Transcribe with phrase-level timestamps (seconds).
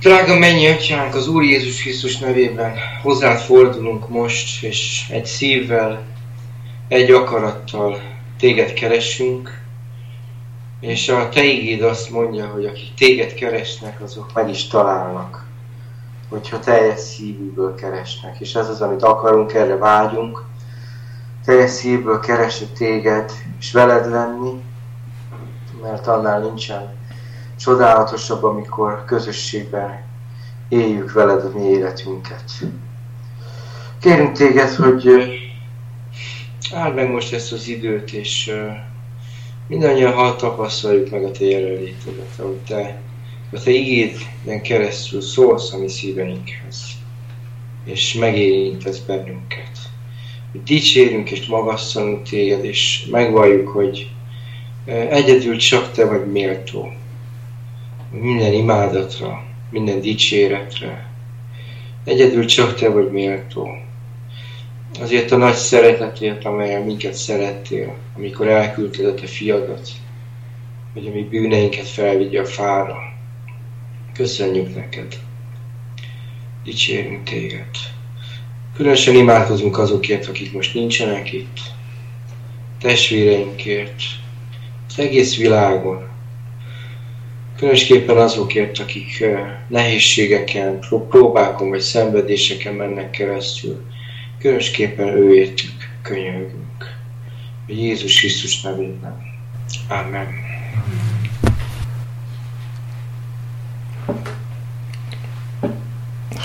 [0.00, 6.02] Drága mennyi atyánk, az Úr Jézus Krisztus nevében hozzád fordulunk most, és egy szívvel,
[6.88, 8.00] egy akarattal
[8.38, 9.62] téged keresünk,
[10.80, 15.46] és a te ígéd azt mondja, hogy akik téged keresnek, azok meg is találnak.
[16.28, 18.40] Hogyha teljes szívükből keresnek.
[18.40, 20.44] És ez az, amit akarunk, erre vágyunk.
[21.44, 24.62] Teljes szívből keresni téged, és veled lenni,
[25.82, 26.98] mert annál nincsen
[27.60, 30.02] csodálatosabb, amikor közösségben
[30.68, 32.50] éljük veled a mi életünket.
[34.00, 35.08] Kérünk téged, hogy
[36.74, 38.52] áld meg most ezt az időt, és
[39.66, 43.00] mindannyian ha tapasztaljuk meg a te jelenlétedet, ahogy te
[43.52, 46.84] a te igéden keresztül szólsz a mi szíveinkhez,
[47.84, 49.78] és megérintesz bennünket.
[50.52, 54.10] Hogy dicsérünk és magasszalunk téged, és megvalljuk, hogy
[54.84, 56.92] egyedül csak te vagy méltó
[58.10, 61.10] minden imádatra, minden dicséretre.
[62.04, 63.68] Egyedül csak Te vagy méltó.
[65.00, 69.88] Azért a nagy szeretetért, amelyen minket szerettél, amikor elküldted a Te fiadat,
[70.92, 72.98] hogy a mi bűneinket felvigye a fára.
[74.14, 75.18] Köszönjük neked.
[76.64, 77.66] Dicsérünk téged.
[78.76, 81.60] Különösen imádkozunk azokért, akik most nincsenek itt.
[82.80, 84.02] Testvéreinkért.
[84.88, 86.09] Az egész világon
[87.60, 89.24] Különösképpen azokért, akik
[89.68, 93.84] nehézségeken, próbákon vagy szenvedéseken mennek keresztül.
[94.38, 95.72] Különösképpen őértük
[96.02, 96.96] könyörgünk.
[97.66, 99.16] Jézus Krisztus nevében.
[99.88, 100.26] Amen.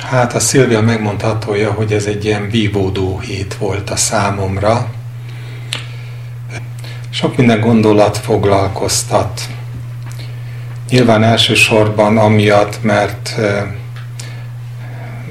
[0.10, 4.94] Hát a Szilvia megmondhatója, hogy ez egy ilyen vívódó hét volt a számomra.
[7.10, 9.42] Sok minden gondolat foglalkoztat
[10.90, 13.36] Nyilván elsősorban amiatt, mert,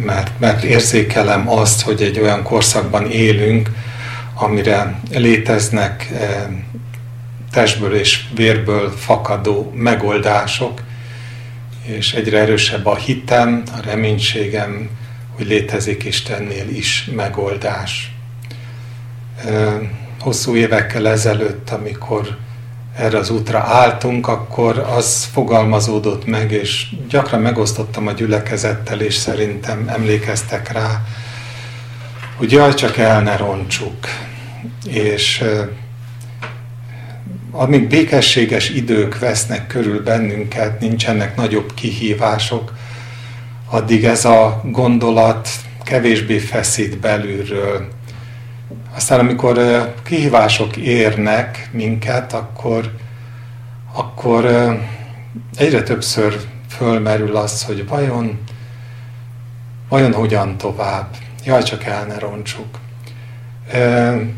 [0.04, 3.70] mert, mert érzékelem azt, hogy egy olyan korszakban élünk,
[4.34, 6.12] amire léteznek
[7.50, 10.82] testből és vérből fakadó megoldások,
[11.84, 14.88] és egyre erősebb a hitem, a reménységem,
[15.36, 18.14] hogy létezik Istennél is megoldás.
[20.20, 22.36] Hosszú évekkel ezelőtt, amikor
[22.96, 29.84] erre az útra álltunk, akkor az fogalmazódott meg, és gyakran megosztottam a gyülekezettel, és szerintem
[29.88, 31.02] emlékeztek rá,
[32.36, 34.06] hogy jaj, csak el ne roncsuk.
[34.86, 35.44] És
[37.50, 42.72] amíg békességes idők vesznek körül bennünket, nincsenek nagyobb kihívások,
[43.70, 45.48] addig ez a gondolat
[45.84, 47.88] kevésbé feszít belülről,
[48.94, 49.58] aztán amikor
[50.02, 52.92] kihívások érnek minket, akkor,
[53.92, 54.44] akkor
[55.56, 58.38] egyre többször fölmerül az, hogy vajon,
[59.88, 61.06] vajon hogyan tovább.
[61.44, 62.78] Jaj, csak el ne roncsuk.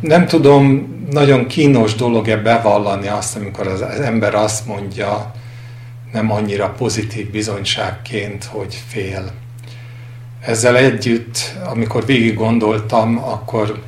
[0.00, 5.34] Nem tudom, nagyon kínos dolog-e bevallani azt, amikor az ember azt mondja,
[6.12, 9.30] nem annyira pozitív bizonyságként, hogy fél.
[10.40, 13.82] Ezzel együtt, amikor végig gondoltam, akkor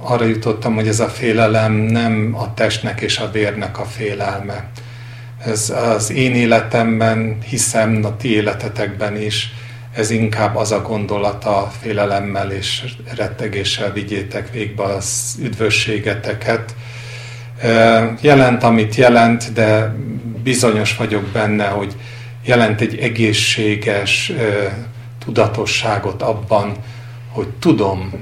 [0.00, 4.70] arra jutottam, hogy ez a félelem nem a testnek és a vérnek a félelme.
[5.44, 9.52] Ez az én életemben, hiszem a ti életetekben is,
[9.94, 12.84] ez inkább az a gondolata félelemmel és
[13.16, 16.74] rettegéssel vigyétek végbe az üdvösségeteket.
[18.20, 19.94] Jelent, amit jelent, de
[20.42, 21.96] bizonyos vagyok benne, hogy
[22.44, 24.32] jelent egy egészséges
[25.24, 26.72] tudatosságot abban,
[27.32, 28.12] hogy tudom,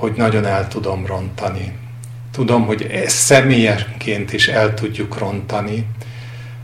[0.00, 1.72] hogy nagyon el tudom rontani.
[2.32, 5.86] Tudom, hogy ezt személyesként is el tudjuk rontani,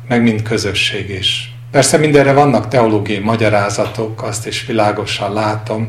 [0.08, 1.54] meg mint közösség is.
[1.70, 5.88] Persze mindenre vannak teológiai magyarázatok, azt is világosan látom,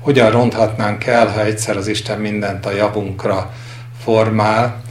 [0.00, 3.52] hogyan ronthatnánk el, ha egyszer az Isten mindent a javunkra
[4.04, 4.82] formál.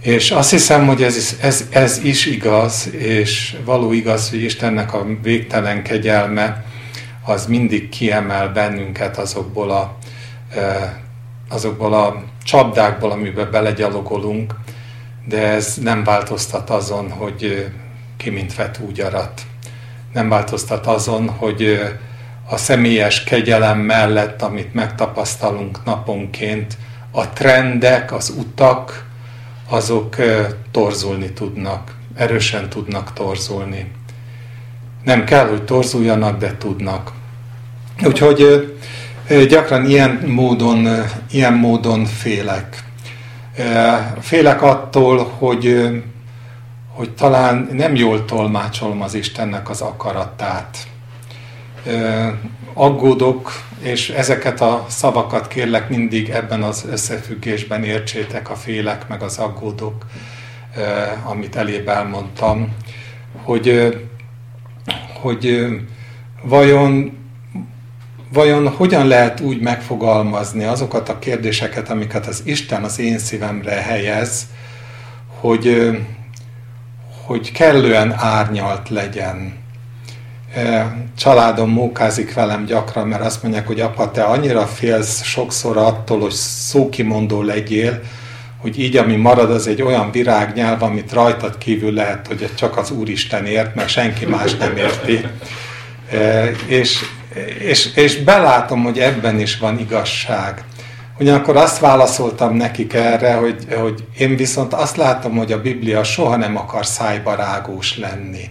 [0.00, 5.06] És azt hiszem, hogy ez, ez, ez is igaz, és való igaz, hogy Istennek a
[5.22, 6.64] végtelen kegyelme
[7.24, 9.98] az mindig kiemel bennünket azokból a
[11.48, 14.54] azokból a csapdákból, amiben belegyalogolunk,
[15.28, 17.70] de ez nem változtat azon, hogy
[18.16, 19.42] ki mint vet úgy arat.
[20.12, 21.80] Nem változtat azon, hogy
[22.48, 26.76] a személyes kegyelem mellett, amit megtapasztalunk naponként,
[27.10, 29.04] a trendek, az utak,
[29.68, 30.16] azok
[30.70, 33.90] torzulni tudnak, erősen tudnak torzulni.
[35.04, 37.12] Nem kell, hogy torzuljanak, de tudnak.
[38.04, 38.74] Úgyhogy
[39.28, 40.88] Gyakran ilyen módon,
[41.30, 42.82] ilyen módon félek.
[44.20, 45.88] Félek attól, hogy,
[46.88, 50.86] hogy talán nem jól tolmácsolom az Istennek az akaratát.
[52.74, 59.38] Aggódok, és ezeket a szavakat kérlek mindig ebben az összefüggésben értsétek a félek, meg az
[59.38, 60.06] aggódok,
[61.24, 62.76] amit elébb elmondtam,
[63.42, 63.96] hogy,
[65.20, 65.66] hogy
[66.42, 67.24] vajon,
[68.32, 74.46] vajon hogyan lehet úgy megfogalmazni azokat a kérdéseket, amiket az Isten az én szívemre helyez,
[75.40, 75.96] hogy,
[77.24, 79.64] hogy kellően árnyalt legyen.
[81.18, 86.32] Családom mókázik velem gyakran, mert azt mondják, hogy apa, te annyira félsz sokszor attól, hogy
[86.32, 88.00] szókimondó legyél,
[88.56, 92.90] hogy így, ami marad, az egy olyan virágnyelv, amit rajtad kívül lehet, hogy csak az
[92.90, 95.20] Úristen ért, mert senki más nem érti.
[96.66, 97.04] És,
[97.58, 100.64] és, és belátom, hogy ebben is van igazság.
[101.18, 106.36] Ugyanakkor azt válaszoltam nekik erre, hogy, hogy én viszont azt látom, hogy a Biblia soha
[106.36, 108.50] nem akar szájbarágós lenni.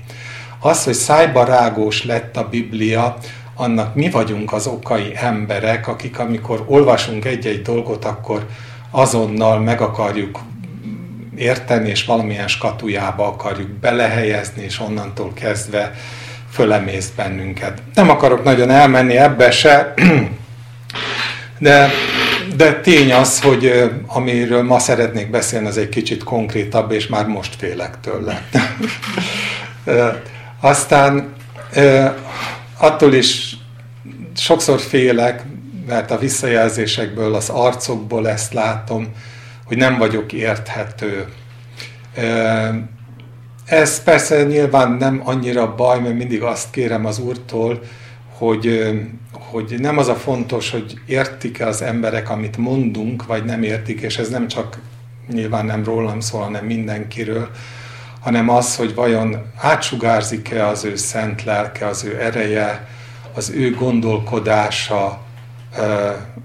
[0.59, 3.17] Az, hogy szájbarágós lett a Biblia,
[3.55, 8.47] annak mi vagyunk az okai emberek, akik amikor olvasunk egy-egy dolgot, akkor
[8.91, 10.39] azonnal meg akarjuk
[11.35, 15.91] érteni, és valamilyen skatujába akarjuk belehelyezni, és onnantól kezdve
[16.55, 17.81] fölemészt bennünket.
[17.93, 19.93] Nem akarok nagyon elmenni ebbe se,
[21.59, 21.89] de
[22.55, 27.55] de tény az, hogy amiről ma szeretnék beszélni, az egy kicsit konkrétabb, és már most
[27.55, 28.41] félek tőle.
[30.59, 31.33] Aztán
[32.77, 33.55] attól is
[34.35, 35.43] sokszor félek,
[35.87, 39.07] mert a visszajelzésekből, az arcokból ezt látom,
[39.65, 41.25] hogy nem vagyok érthető.
[43.65, 47.81] Ez persze nyilván nem annyira baj, mert mindig azt kérem az Úrtól,
[48.37, 48.91] hogy,
[49.31, 54.17] hogy nem az a fontos, hogy értik-e az emberek, amit mondunk, vagy nem értik, és
[54.17, 54.79] ez nem csak
[55.31, 57.49] nyilván nem rólam szól, hanem mindenkiről,
[58.19, 62.87] hanem az, hogy vajon átsugárzik-e az ő szent lelke, az ő ereje,
[63.33, 65.19] az ő gondolkodása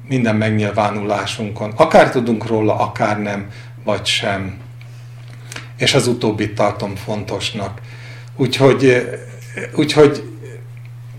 [0.09, 1.73] minden megnyilvánulásunkon.
[1.77, 3.51] Akár tudunk róla, akár nem,
[3.85, 4.59] vagy sem.
[5.81, 7.81] És az utóbbit tartom fontosnak.
[8.37, 9.09] Úgyhogy,
[9.75, 10.23] úgyhogy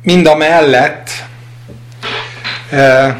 [0.03, 1.09] mind a mellett,
[2.69, 3.15] eh,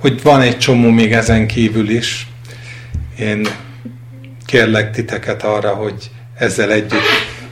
[0.00, 2.26] hogy van egy csomó még ezen kívül is,
[3.18, 3.48] én
[4.46, 7.08] kérlek titeket arra, hogy ezzel együtt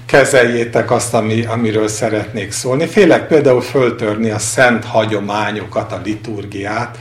[0.07, 2.87] kezeljétek azt, ami, amiről szeretnék szólni.
[2.87, 6.99] Félek például föltörni a szent hagyományokat, a liturgiát,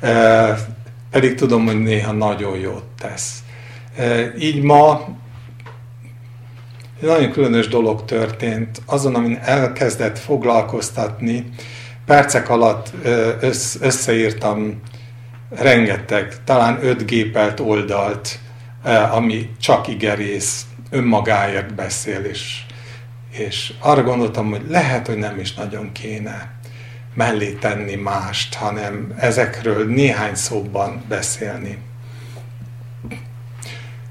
[0.00, 0.56] eh,
[1.10, 3.43] pedig tudom, hogy néha nagyon jót tesz.
[4.38, 5.08] Így ma
[7.00, 8.82] egy nagyon különös dolog történt.
[8.86, 11.48] Azon, amin elkezdett foglalkoztatni,
[12.06, 12.92] percek alatt
[13.80, 14.80] összeírtam
[15.50, 18.38] rengeteg, talán öt gépelt oldalt,
[19.10, 22.62] ami csak igerész, önmagáért beszél, és,
[23.30, 26.52] és arra gondoltam, hogy lehet, hogy nem is nagyon kéne
[27.14, 31.78] mellé tenni mást, hanem ezekről néhány szóban beszélni.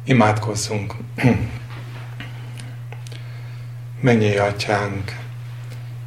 [0.06, 0.96] Imádkozzunk!
[4.02, 5.18] Mennyi atyánk,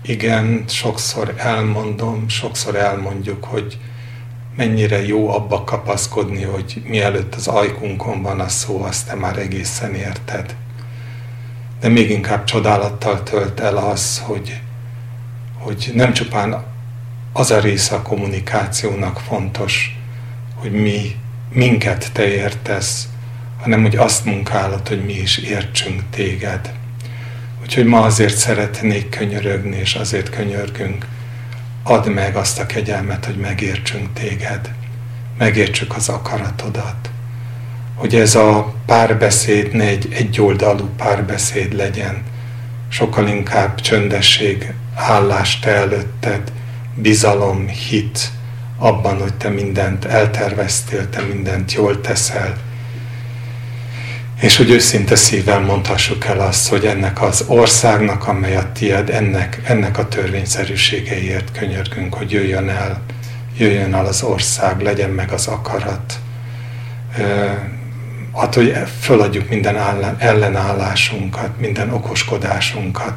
[0.03, 3.79] igen, sokszor elmondom, sokszor elmondjuk, hogy
[4.57, 9.95] mennyire jó abba kapaszkodni, hogy mielőtt az ajkunkon van a szó, azt te már egészen
[9.95, 10.57] érted.
[11.81, 14.61] De még inkább csodálattal tölt el az, hogy,
[15.59, 16.65] hogy nem csupán
[17.33, 19.99] az a része a kommunikációnak fontos,
[20.55, 21.17] hogy mi,
[21.53, 23.09] minket te értesz,
[23.67, 26.73] hanem hogy azt munkálod, hogy mi is értsünk téged.
[27.63, 31.07] Úgyhogy ma azért szeretnék könyörögni, és azért könyörgünk.
[31.83, 34.71] Add meg azt a kegyelmet, hogy megértsünk téged,
[35.39, 37.11] megértsük az akaratodat,
[37.95, 42.23] hogy ez a párbeszéd ne egy egyoldalú párbeszéd legyen,
[42.89, 46.53] sokkal inkább csöndesség, állás te előtted,
[46.95, 48.31] bizalom, hit
[48.79, 52.65] abban, hogy te mindent elterveztél, te mindent jól teszel,
[54.41, 59.61] és hogy őszinte szívvel mondhassuk el azt, hogy ennek az országnak, amely a tied, ennek,
[59.65, 63.03] ennek a törvényszerűségeiért könyörgünk, hogy jöjjön el,
[63.57, 66.19] jöjjön el az ország, legyen meg az akarat.
[68.35, 69.77] Hát, hogy föladjuk minden
[70.19, 73.15] ellenállásunkat, minden okoskodásunkat,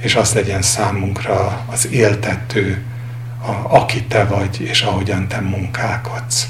[0.00, 2.82] és az legyen számunkra az éltető,
[3.42, 6.46] a, aki te vagy, és ahogyan te munkálkodsz.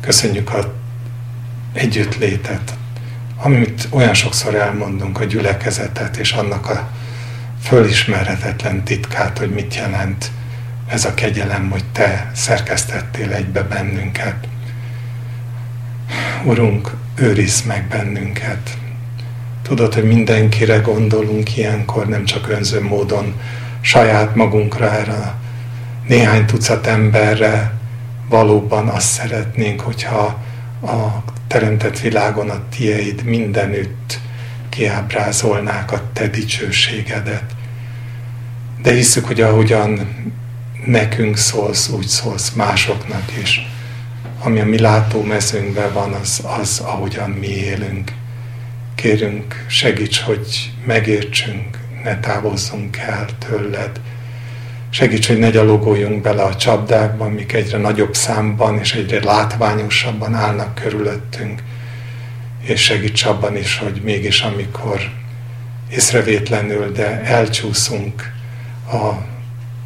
[0.00, 0.74] Köszönjük a
[1.72, 2.74] együttlétet,
[3.42, 6.88] amit olyan sokszor elmondunk, a gyülekezetet és annak a
[7.62, 10.30] fölismerhetetlen titkát, hogy mit jelent
[10.86, 14.48] ez a kegyelem, hogy Te szerkesztettél egybe bennünket.
[16.44, 18.76] Urunk, őrizd meg bennünket,
[19.62, 23.40] Tudod, hogy mindenkire gondolunk ilyenkor, nem csak önző módon
[23.80, 25.34] saját magunkra, erre
[26.06, 27.72] néhány tucat emberre
[28.28, 30.38] valóban azt szeretnénk, hogyha
[30.82, 31.22] a
[31.52, 34.18] teremtett világon a tieid mindenütt
[34.68, 37.44] kiábrázolnák a te dicsőségedet.
[38.82, 40.14] De hiszük, hogy ahogyan
[40.86, 43.66] nekünk szólsz, úgy szólsz másoknak is.
[44.42, 48.12] Ami a mi látómezőnkben van, az, az ahogyan mi élünk.
[48.94, 54.00] Kérünk, segíts, hogy megértsünk, ne távozzunk el tőled.
[54.94, 60.74] Segíts, hogy ne gyalogoljunk bele a csapdákba, amik egyre nagyobb számban és egyre látványosabban állnak
[60.74, 61.62] körülöttünk.
[62.60, 65.00] És segíts abban is, hogy mégis amikor
[65.90, 68.32] észrevétlenül, de elcsúszunk
[68.92, 69.10] a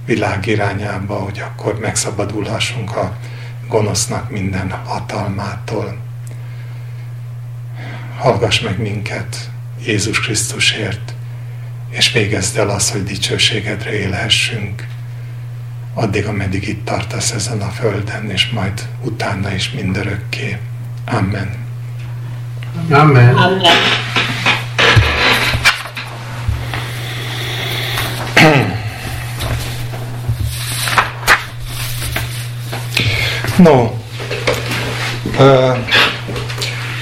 [0.07, 3.17] világ irányába, hogy akkor megszabadulhassunk a
[3.69, 5.99] gonosznak minden hatalmától.
[8.19, 9.51] Hallgass meg minket
[9.85, 11.15] Jézus Krisztusért,
[11.91, 14.87] és végezd el azt, hogy dicsőségedre élhessünk,
[15.99, 18.73] addig, ameddig itt tartasz ezen a földön, és majd
[19.03, 20.59] utána is mindörökké.
[21.07, 21.51] Amen.
[22.91, 23.37] Amen.
[23.37, 23.75] Amen.
[33.57, 33.91] No,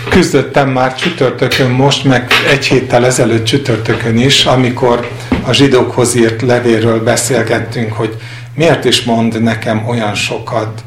[0.09, 5.09] küzdöttem már csütörtökön most, meg egy héttel ezelőtt csütörtökön is, amikor
[5.47, 8.17] a zsidókhoz írt levélről beszélgettünk, hogy
[8.55, 10.85] miért is mond nekem olyan sokat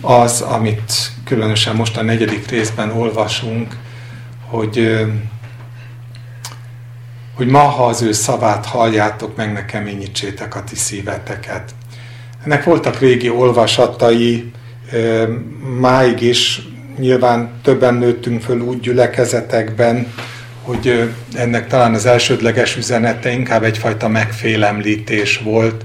[0.00, 0.92] az, amit
[1.24, 3.76] különösen most a negyedik részben olvasunk,
[4.48, 5.06] hogy,
[7.34, 11.70] hogy ma, ha az ő szavát halljátok, meg ne keményítsétek a ti szíveteket.
[12.44, 14.52] Ennek voltak régi olvasatai,
[15.80, 16.62] máig is
[16.98, 20.12] nyilván többen nőttünk föl úgy gyülekezetekben,
[20.62, 25.84] hogy ennek talán az elsődleges üzenete inkább egyfajta megfélemlítés volt,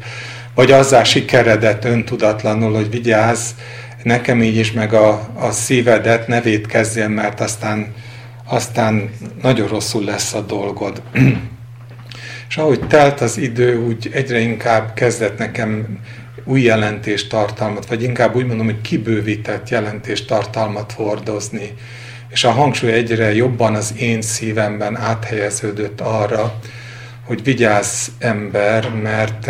[0.55, 3.50] vagy azzá sikeredett öntudatlanul, hogy vigyázz,
[4.03, 7.93] nekem így is meg a, a szívedet, ne védkezzél, mert aztán,
[8.45, 9.09] aztán
[9.41, 11.01] nagyon rosszul lesz a dolgod.
[12.50, 16.00] És ahogy telt az idő, úgy egyre inkább kezdett nekem
[16.43, 21.74] új jelentéstartalmat, vagy inkább úgy mondom, hogy kibővített jelentéstartalmat hordozni.
[22.29, 26.59] És a hangsúly egyre jobban az én szívemben áthelyeződött arra,
[27.25, 29.50] hogy vigyázz ember, mert,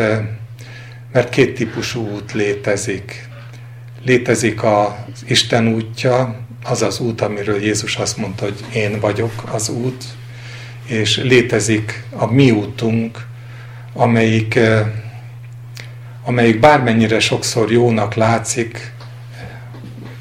[1.16, 3.30] mert két típusú út létezik.
[4.06, 9.70] Létezik az Isten útja, az az út, amiről Jézus azt mondta, hogy én vagyok az
[9.70, 10.04] út,
[10.86, 13.26] és létezik a mi útunk,
[13.94, 14.60] amelyik
[16.24, 18.92] amelyik bármennyire sokszor jónak látszik,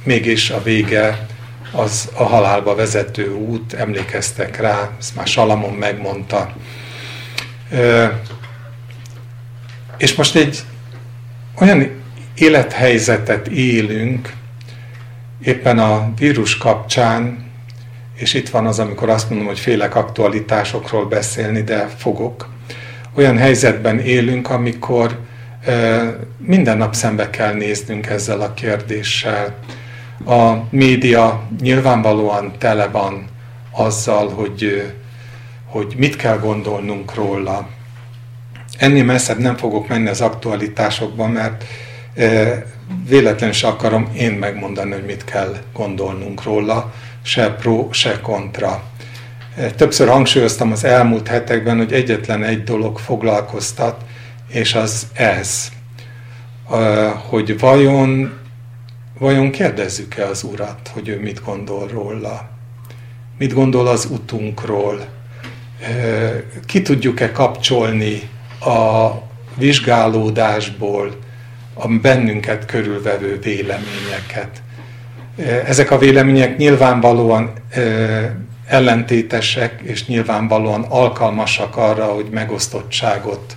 [0.04, 1.26] mégis a vége
[1.72, 6.54] az a halálba vezető út, emlékeztek rá, ezt már Salamon megmondta.
[9.96, 10.62] És most egy
[11.60, 12.02] olyan
[12.34, 14.32] élethelyzetet élünk,
[15.44, 17.44] éppen a vírus kapcsán,
[18.14, 22.48] és itt van az, amikor azt mondom, hogy félek aktualitásokról beszélni, de fogok.
[23.16, 25.18] Olyan helyzetben élünk, amikor
[26.38, 29.54] minden nap szembe kell néznünk ezzel a kérdéssel.
[30.26, 33.24] A média nyilvánvalóan tele van
[33.70, 34.92] azzal, hogy,
[35.66, 37.68] hogy mit kell gondolnunk róla.
[38.78, 41.64] Ennél messzebb nem fogok menni az aktualitásokba, mert
[43.08, 48.82] véletlenül se akarom én megmondani, hogy mit kell gondolnunk róla, se pro, se kontra.
[49.76, 54.04] Többször hangsúlyoztam az elmúlt hetekben, hogy egyetlen egy dolog foglalkoztat,
[54.48, 55.68] és az ez,
[57.28, 58.32] hogy vajon,
[59.18, 62.48] vajon kérdezzük-e az Urat, hogy ő mit gondol róla,
[63.38, 65.06] mit gondol az utunkról,
[66.66, 68.28] ki tudjuk-e kapcsolni
[68.66, 69.22] a
[69.56, 71.16] vizsgálódásból
[71.74, 74.62] a bennünket körülvevő véleményeket.
[75.66, 77.52] Ezek a vélemények nyilvánvalóan
[78.66, 83.56] ellentétesek, és nyilvánvalóan alkalmasak arra, hogy megosztottságot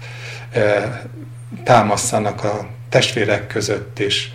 [1.63, 4.31] támasztanak a testvérek között is.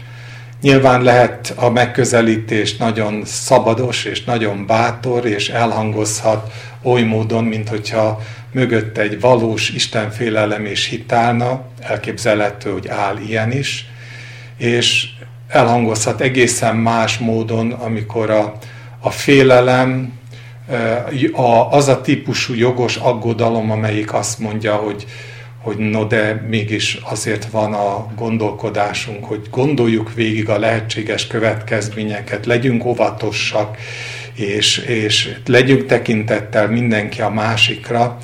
[0.63, 6.53] Nyilván lehet a megközelítés nagyon szabados és nagyon bátor, és elhangozhat
[6.83, 8.21] oly módon, mint hogyha
[8.53, 13.87] mögött egy valós Istenfélelem és hitálna, elképzelhető, hogy áll ilyen is,
[14.57, 15.07] és
[15.49, 18.59] elhangozhat egészen más módon, amikor a,
[19.01, 20.21] a félelem,
[21.33, 25.07] a, az a típusú jogos aggodalom, amelyik azt mondja, hogy
[25.63, 32.85] hogy no de mégis azért van a gondolkodásunk, hogy gondoljuk végig a lehetséges következményeket, legyünk
[32.85, 33.77] óvatosak,
[34.35, 38.19] és, és legyünk tekintettel mindenki a másikra,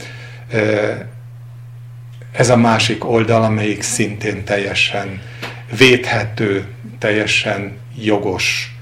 [2.33, 5.23] ez a másik oldal, amelyik szintén teljesen
[5.79, 6.67] védhető,
[6.99, 8.77] teljesen jogos.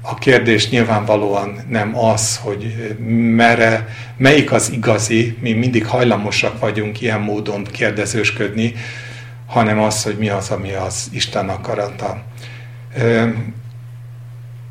[0.00, 2.96] A kérdés nyilvánvalóan nem az, hogy
[3.34, 8.74] mere, melyik az igazi, mi mindig hajlamosak vagyunk ilyen módon kérdezősködni,
[9.46, 12.22] hanem az, hogy mi az, ami az Isten akarata.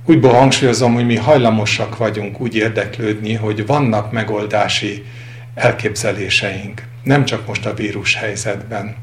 [0.06, 5.06] Úgy hangsúlyozom, hogy mi hajlamosak vagyunk úgy érdeklődni, hogy vannak megoldási
[5.56, 8.96] elképzeléseink, nem csak most a vírus helyzetben.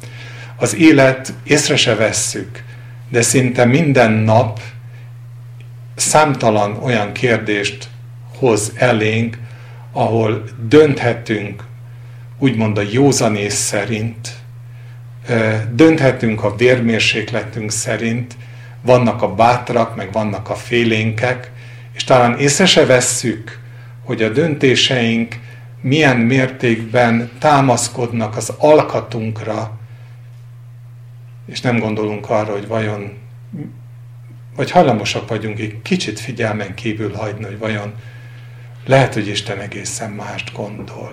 [0.57, 2.63] Az élet észre se vesszük,
[3.09, 4.61] de szinte minden nap
[5.95, 7.89] számtalan olyan kérdést
[8.39, 9.39] hoz elénk,
[9.93, 11.65] ahol dönthetünk,
[12.39, 14.33] úgymond a józanész szerint,
[15.73, 18.37] dönthetünk a vérmérsékletünk szerint,
[18.83, 21.51] vannak a bátrak, meg vannak a félénkek,
[21.95, 23.59] és talán észre se vesszük,
[24.05, 25.39] hogy a döntéseink
[25.81, 29.79] milyen mértékben támaszkodnak az alkatunkra,
[31.47, 33.13] és nem gondolunk arra, hogy vajon,
[34.57, 37.93] vagy hajlamosak vagyunk egy kicsit figyelmen kívül hagyni, hogy vajon
[38.87, 41.11] lehet, hogy Isten egészen mást gondol.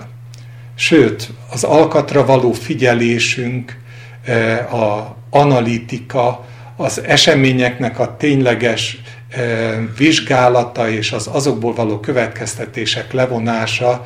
[0.75, 3.79] Sőt, az alkatra való figyelésünk,
[4.23, 6.45] eh, a analitika,
[6.75, 8.97] az eseményeknek a tényleges
[9.29, 14.05] eh, vizsgálata és az azokból való következtetések levonása,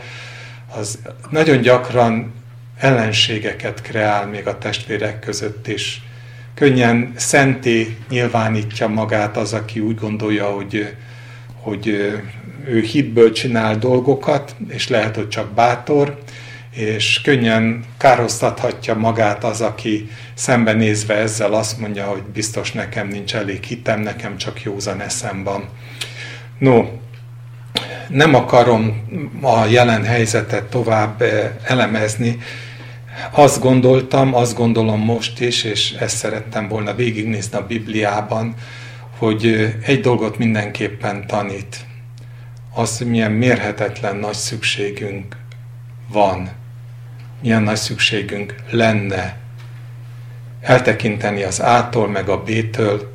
[0.76, 1.00] az
[1.30, 2.34] nagyon gyakran
[2.78, 6.02] ellenségeket kreál még a testvérek között is.
[6.54, 10.96] Könnyen szenté nyilvánítja magát az, aki úgy gondolja, hogy,
[11.62, 11.88] hogy
[12.66, 16.20] ő hitből csinál dolgokat, és lehet, hogy csak bátor,
[16.76, 23.64] és könnyen károztathatja magát az, aki szembenézve ezzel azt mondja, hogy biztos nekem nincs elég
[23.64, 25.70] hitem, nekem csak józan eszem van.
[26.58, 26.86] No,
[28.10, 29.08] nem akarom
[29.42, 32.38] a jelen helyzetet tovább eh, elemezni.
[33.32, 38.54] Azt gondoltam, azt gondolom most is, és ezt szerettem volna végignézni a Bibliában,
[39.18, 41.78] hogy eh, egy dolgot mindenképpen tanít.
[42.74, 45.36] Az, hogy milyen mérhetetlen nagy szükségünk
[46.12, 46.50] van,
[47.42, 49.38] milyen nagy szükségünk lenne
[50.62, 53.12] eltekinteni az A-tól meg a B-től,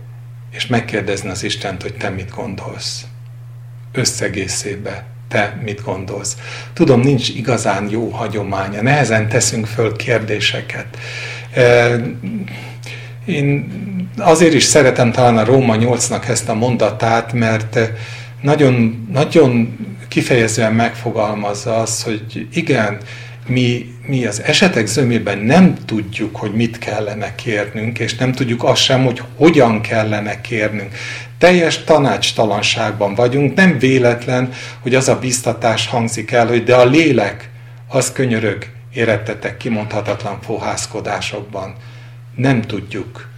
[0.50, 3.04] és megkérdezni az Istent, hogy te mit gondolsz
[3.94, 6.36] összegészébe te mit gondolsz.
[6.72, 10.86] Tudom, nincs igazán jó hagyománya, nehezen teszünk föl kérdéseket.
[13.24, 13.72] Én
[14.18, 17.78] azért is szeretem talán a Róma 8-nak ezt a mondatát, mert
[18.40, 19.78] nagyon, nagyon
[20.08, 22.98] kifejezően megfogalmazza az, hogy igen,
[23.46, 28.82] mi, mi az esetek zömében nem tudjuk, hogy mit kellene kérnünk, és nem tudjuk azt
[28.82, 30.94] sem, hogy hogyan kellene kérnünk.
[31.44, 37.50] Teljes tanácstalanságban vagyunk, nem véletlen, hogy az a biztatás hangzik el, hogy de a lélek
[37.88, 41.74] az könyörög, érettetek kimondhatatlan fohászkodásokban.
[42.36, 43.28] Nem tudjuk.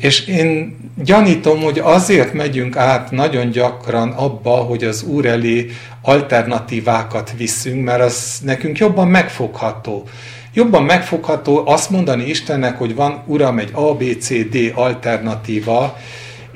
[0.00, 5.70] És én gyanítom, hogy azért megyünk át nagyon gyakran abba, hogy az Úr elé
[6.02, 10.08] alternatívákat viszünk, mert az nekünk jobban megfogható.
[10.54, 15.96] Jobban megfogható azt mondani Istennek, hogy van, Uram, egy A, B, C, D alternatíva,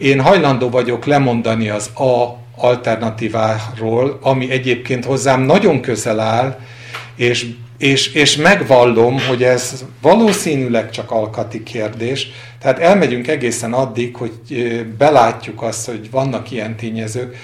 [0.01, 6.59] én hajlandó vagyok lemondani az A alternatíváról, ami egyébként hozzám nagyon közel áll,
[7.17, 7.47] és,
[7.79, 12.29] és, és megvallom, hogy ez valószínűleg csak alkati kérdés.
[12.61, 14.33] Tehát elmegyünk egészen addig, hogy
[14.99, 17.37] belátjuk azt, hogy vannak ilyen tényezők.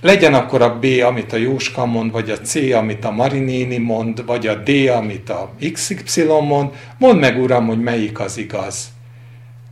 [0.00, 4.26] Legyen akkor a B, amit a Jóska mond, vagy a C, amit a Marinéni mond,
[4.26, 6.70] vagy a D, amit a XY mond.
[6.98, 8.94] Mondd meg, Uram, hogy melyik az igaz.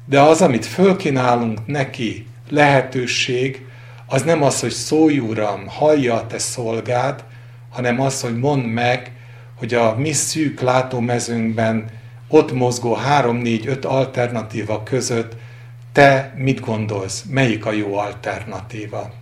[0.07, 3.67] De az, amit fölkínálunk neki, lehetőség,
[4.07, 7.25] az nem az, hogy szólj Uram, hallja a te szolgád,
[7.71, 9.13] hanem az, hogy mondd meg,
[9.55, 11.85] hogy a mi szűk látómezőnkben
[12.29, 15.37] ott mozgó három, négy, öt alternatíva között
[15.93, 19.13] te mit gondolsz, melyik a jó alternatíva.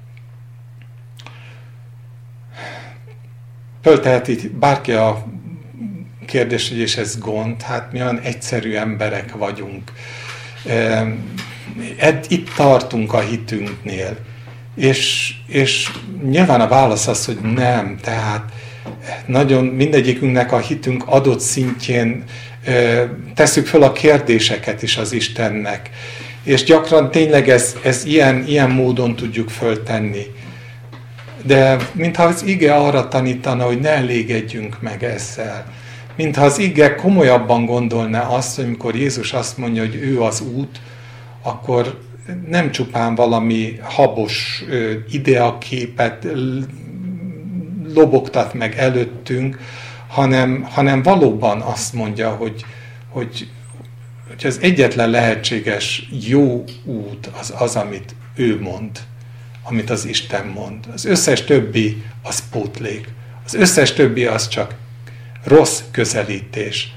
[3.82, 5.24] Fölteheti bárki a
[6.26, 9.92] kérdés, hogy és ez gond, hát mi olyan egyszerű emberek vagyunk
[12.28, 14.16] itt tartunk a hitünknél.
[14.76, 15.90] És, és
[16.24, 18.52] nyilván a válasz az, hogy nem, tehát
[19.26, 22.24] nagyon mindegyikünknek a hitünk adott szintjén
[23.34, 25.90] tesszük föl a kérdéseket is az Istennek.
[26.44, 30.26] És gyakran tényleg ez, ez ilyen, ilyen módon tudjuk föltenni.
[31.42, 35.72] De mintha az ige arra tanítana, hogy ne elégedjünk meg ezzel
[36.16, 40.80] mintha az ige komolyabban gondolná azt, hogy amikor Jézus azt mondja, hogy ő az út,
[41.42, 41.98] akkor
[42.48, 44.64] nem csupán valami habos
[45.10, 46.26] ideaképet
[47.94, 49.58] lobogtat meg előttünk,
[50.08, 52.64] hanem, hanem valóban azt mondja, hogy,
[53.08, 53.48] hogy,
[54.28, 58.90] hogy az egyetlen lehetséges jó út az az, amit ő mond,
[59.62, 60.86] amit az Isten mond.
[60.94, 63.08] Az összes többi az pótlék.
[63.44, 64.74] Az összes többi az csak
[65.44, 66.92] rossz közelítés.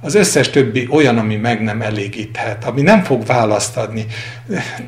[0.00, 4.06] Az összes többi olyan, ami meg nem elégíthet, ami nem fog választ adni.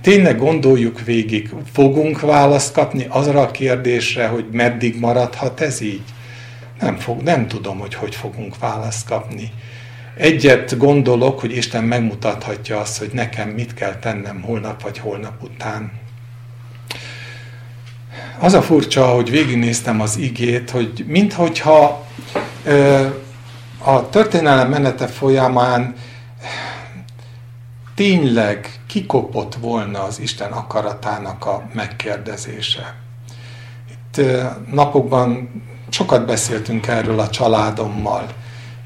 [0.01, 6.03] Tényleg gondoljuk végig, fogunk választ kapni azra a kérdésre, hogy meddig maradhat ez így?
[6.81, 9.53] Nem, fog, nem tudom, hogy hogy fogunk választ kapni.
[10.16, 15.92] Egyet gondolok, hogy Isten megmutathatja azt, hogy nekem mit kell tennem holnap vagy holnap után.
[18.38, 22.07] Az a furcsa, hogy végignéztem az igét, hogy minthogyha
[23.79, 25.95] a történelem menete folyamán
[27.95, 32.95] tényleg kikopott volna az Isten akaratának a megkérdezése.
[33.91, 34.21] Itt
[34.73, 35.51] napokban
[35.89, 38.27] sokat beszéltünk erről a családommal,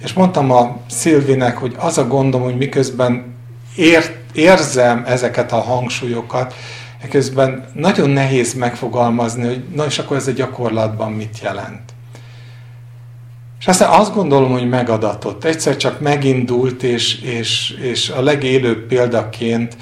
[0.02, 3.34] és mondtam a Szilvinek, hogy az a gondom, hogy miközben
[3.76, 6.54] ér, érzem ezeket a hangsúlyokat,
[7.02, 11.89] miközben nagyon nehéz megfogalmazni, hogy na és akkor ez a gyakorlatban mit jelent.
[13.60, 15.44] És aztán azt gondolom, hogy megadatott.
[15.44, 19.76] Egyszer csak megindult, és, és, és a legélőbb példaként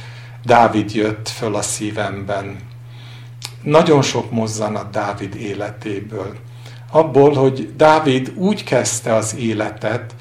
[0.45, 2.57] Dávid jött föl a szívemben.
[3.63, 6.37] Nagyon sok mozzanat Dávid életéből.
[6.91, 10.15] Abból, hogy Dávid úgy kezdte az életet,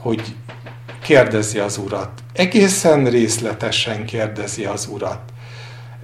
[0.00, 0.22] hogy
[1.02, 2.10] kérdezi az urat.
[2.32, 5.20] Egészen részletesen kérdezi az urat.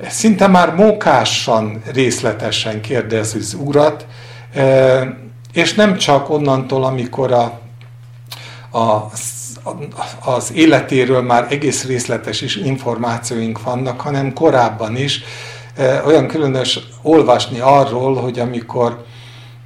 [0.09, 4.07] Szinte már mókásan részletesen kérdezi az urat,
[5.55, 7.61] és nem csak onnantól, amikor a,
[8.79, 9.11] a,
[10.25, 15.23] az életéről már egész részletes is információink vannak, hanem korábban is.
[15.77, 19.05] E, olyan különös olvasni arról, hogy amikor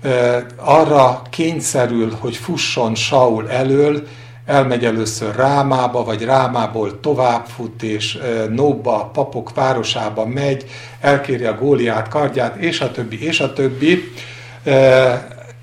[0.02, 4.06] e, arra kényszerül, hogy fusson Saul elől,
[4.46, 10.64] elmegy először Rámába, vagy Rámából továbbfut, és e, Nóba, papok városába megy,
[11.00, 14.12] elkéri a Góliát kardját, és a többi, és a többi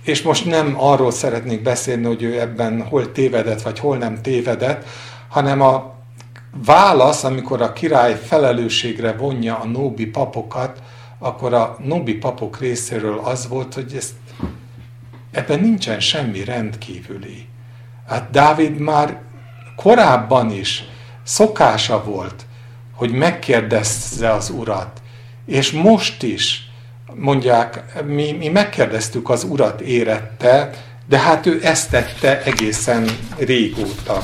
[0.06, 4.86] és most nem arról szeretnék beszélni, hogy ő ebben hol tévedett, vagy hol nem tévedett,
[5.30, 5.94] hanem a
[6.66, 10.82] válasz, amikor a király felelősségre vonja a nóbi papokat,
[11.20, 14.14] akkor a nóbi papok részéről az volt, hogy ezt,
[15.32, 17.48] ebben nincsen semmi rendkívüli.
[18.08, 19.22] Hát Dávid már
[19.76, 20.84] korábban is
[21.24, 22.46] szokása volt,
[22.96, 25.02] hogy megkérdezze az urat,
[25.46, 26.65] és most is
[27.20, 30.70] mondják, mi, mi megkérdeztük az urat érette,
[31.08, 34.24] de hát ő ezt tette egészen régóta.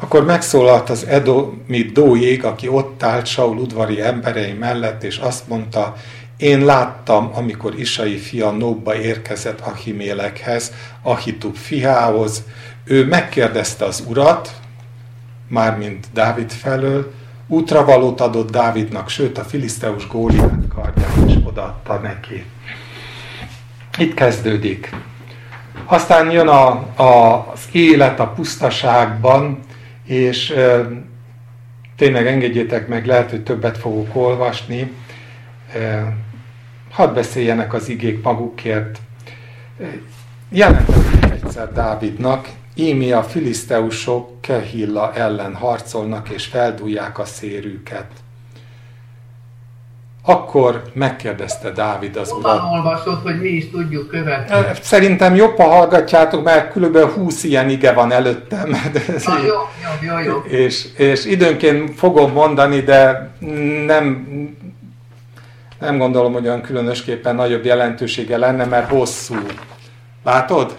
[0.00, 5.96] Akkor megszólalt az Edomi Dójég, aki ott állt Saul udvari emberei mellett, és azt mondta,
[6.36, 12.42] én láttam, amikor Isai fia Nóbba érkezett Ahimélekhez, Ahitub fiához,
[12.84, 14.52] ő megkérdezte az urat,
[15.48, 17.12] mármint Dávid felől,
[17.46, 22.44] útravalót adott Dávidnak, sőt a filiszteus Góliát kardját is odaadta neki.
[23.98, 24.94] Itt kezdődik.
[25.84, 26.68] Aztán jön a,
[27.02, 29.58] a, az élet a pusztaságban,
[30.04, 30.88] és e,
[31.96, 34.92] tényleg engedjétek meg, lehet, hogy többet fogok olvasni.
[35.74, 36.12] E,
[36.90, 38.98] hadd beszéljenek az igék magukért.
[40.48, 48.06] Jelentették egyszer Dávidnak, Ími a filiszteusok Kehilla ellen harcolnak és feldúlják a szérüket.
[50.26, 52.62] Akkor megkérdezte Dávid az urat.
[52.72, 54.54] olvasod, hogy mi is tudjuk követni.
[54.80, 56.98] Szerintem jobb, ha hallgatjátok, mert kb.
[56.98, 58.70] 20 ilyen ige van előttem.
[59.24, 59.54] Ah, jó,
[60.02, 60.38] jó, jó, jó.
[60.38, 63.30] És, és időnként fogom mondani, de
[63.86, 64.26] nem,
[65.80, 69.34] nem gondolom, hogy olyan különösképpen nagyobb jelentősége lenne, mert hosszú.
[70.24, 70.76] Látod?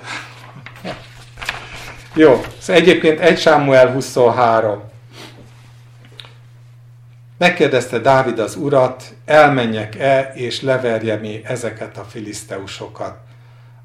[2.17, 4.81] Jó, szóval egyébként 1 Sámuel 23.
[7.37, 13.17] Megkérdezte Dávid az urat, elmenjek-e és leverjem mi ezeket a filiszteusokat.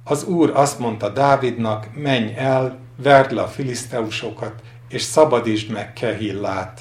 [0.04, 4.54] Az úr azt mondta Dávidnak, menj el, verd le a filiszteusokat,
[4.88, 6.80] és szabadítsd meg Kehillát.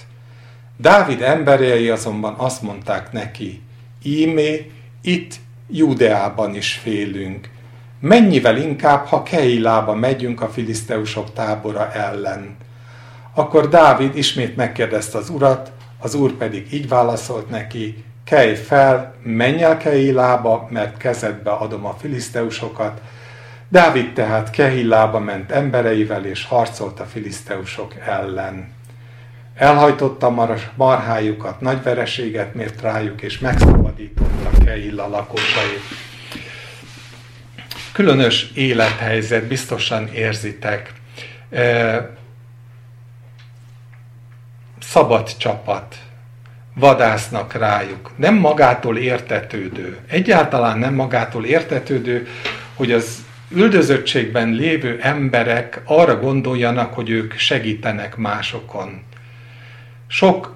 [0.78, 3.62] Dávid emberei azonban azt mondták neki,
[4.04, 5.36] ímé, itt
[5.70, 7.50] Judeában is félünk,
[8.00, 12.58] Mennyivel inkább, ha Keilába megyünk a filiszteusok tábora ellen.
[13.34, 19.64] Akkor Dávid ismét megkérdezte az urat, az úr pedig így válaszolt neki, kelj fel, menj
[19.64, 23.02] el Keilába, mert kezedbe adom a filiszteusokat.
[23.70, 28.72] Dávid tehát Kehillába ment embereivel, és harcolt a filiszteusok ellen.
[29.56, 36.09] Elhajtotta marhájukat, nagy vereséget mért rájuk, és megszabadította Kehilla lakosait.
[37.92, 40.94] Különös élethelyzet, biztosan érzitek.
[44.80, 45.96] Szabad csapat,
[46.74, 48.12] vadásznak rájuk.
[48.16, 52.28] Nem magától értetődő, egyáltalán nem magától értetődő,
[52.76, 59.02] hogy az üldözöttségben lévő emberek arra gondoljanak, hogy ők segítenek másokon.
[60.08, 60.56] Sok,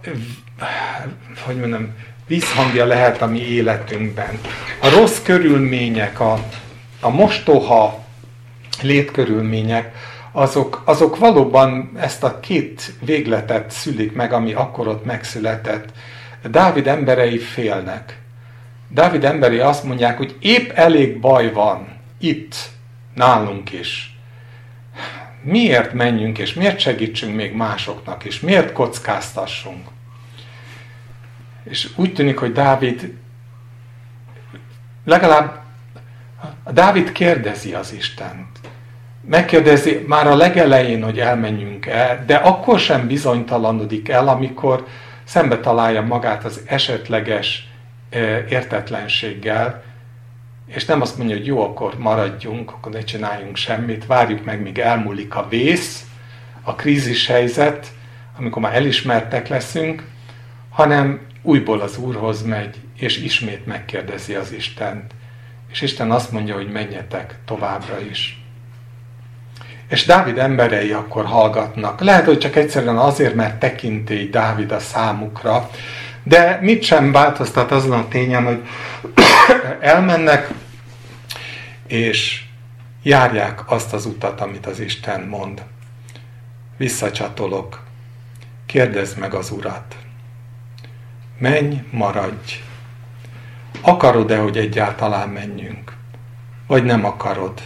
[1.46, 1.94] hogy mondjam,
[2.28, 4.40] visszhangja lehet a mi életünkben.
[4.82, 6.40] A rossz körülmények, a,
[7.04, 8.04] a mostoha
[8.82, 9.96] létkörülmények,
[10.32, 15.92] azok, azok valóban ezt a két végletet szülik meg, ami akkor ott megszületett.
[16.50, 18.22] Dávid emberei félnek.
[18.90, 21.88] Dávid emberei azt mondják, hogy épp elég baj van
[22.20, 22.56] itt,
[23.14, 24.18] nálunk is.
[25.42, 29.88] Miért menjünk, és miért segítsünk még másoknak, és miért kockáztassunk?
[31.64, 33.14] És úgy tűnik, hogy Dávid
[35.06, 35.63] legalább
[36.72, 38.60] Dávid kérdezi az Istent.
[39.26, 44.86] Megkérdezi már a legelején, hogy elmenjünk el, de akkor sem bizonytalanodik el, amikor
[45.24, 47.68] szembe találja magát az esetleges
[48.50, 49.84] értetlenséggel,
[50.66, 54.80] és nem azt mondja, hogy jó, akkor maradjunk, akkor ne csináljunk semmit, várjuk meg, míg
[54.80, 56.06] elmúlik a vész,
[56.62, 57.88] a krízis helyzet,
[58.38, 60.04] amikor már elismertek leszünk,
[60.70, 65.12] hanem újból az Úrhoz megy, és ismét megkérdezi az Istent.
[65.74, 68.44] És Isten azt mondja, hogy menjetek továbbra is.
[69.88, 72.02] És Dávid emberei akkor hallgatnak.
[72.02, 75.70] Lehet, hogy csak egyszerűen azért, mert tekintély Dávid a számukra,
[76.24, 78.62] de mit sem változtat azon a tényen, hogy
[79.80, 80.50] elmennek,
[81.88, 82.44] és
[83.04, 85.64] járják azt az utat, amit az Isten mond.
[86.78, 87.84] Visszacsatolok.
[88.66, 89.96] Kérdezd meg az Urat.
[91.38, 92.54] Menj, maradj.
[93.86, 95.94] Akarod-e, hogy egyáltalán menjünk?
[96.68, 97.62] Vagy nem akarod?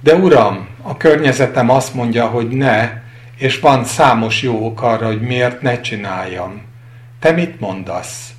[0.00, 2.90] De Uram, a környezetem azt mondja, hogy ne,
[3.36, 6.62] és van számos jó ok arra, hogy miért ne csináljam.
[7.18, 8.32] Te mit mondasz?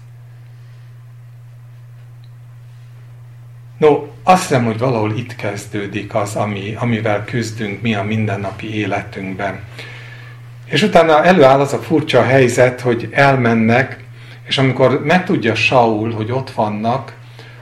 [3.77, 9.59] No, azt hiszem, hogy valahol itt kezdődik az, ami, amivel küzdünk mi a mindennapi életünkben.
[10.65, 14.03] És utána előáll az a furcsa helyzet, hogy elmennek,
[14.49, 17.13] és amikor megtudja Saul, hogy ott vannak,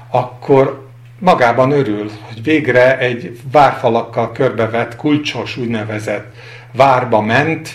[0.10, 0.88] akkor
[1.20, 6.36] magában örül, hogy végre egy várfalakkal körbevett, kulcsos úgynevezett
[6.72, 7.70] várba ment,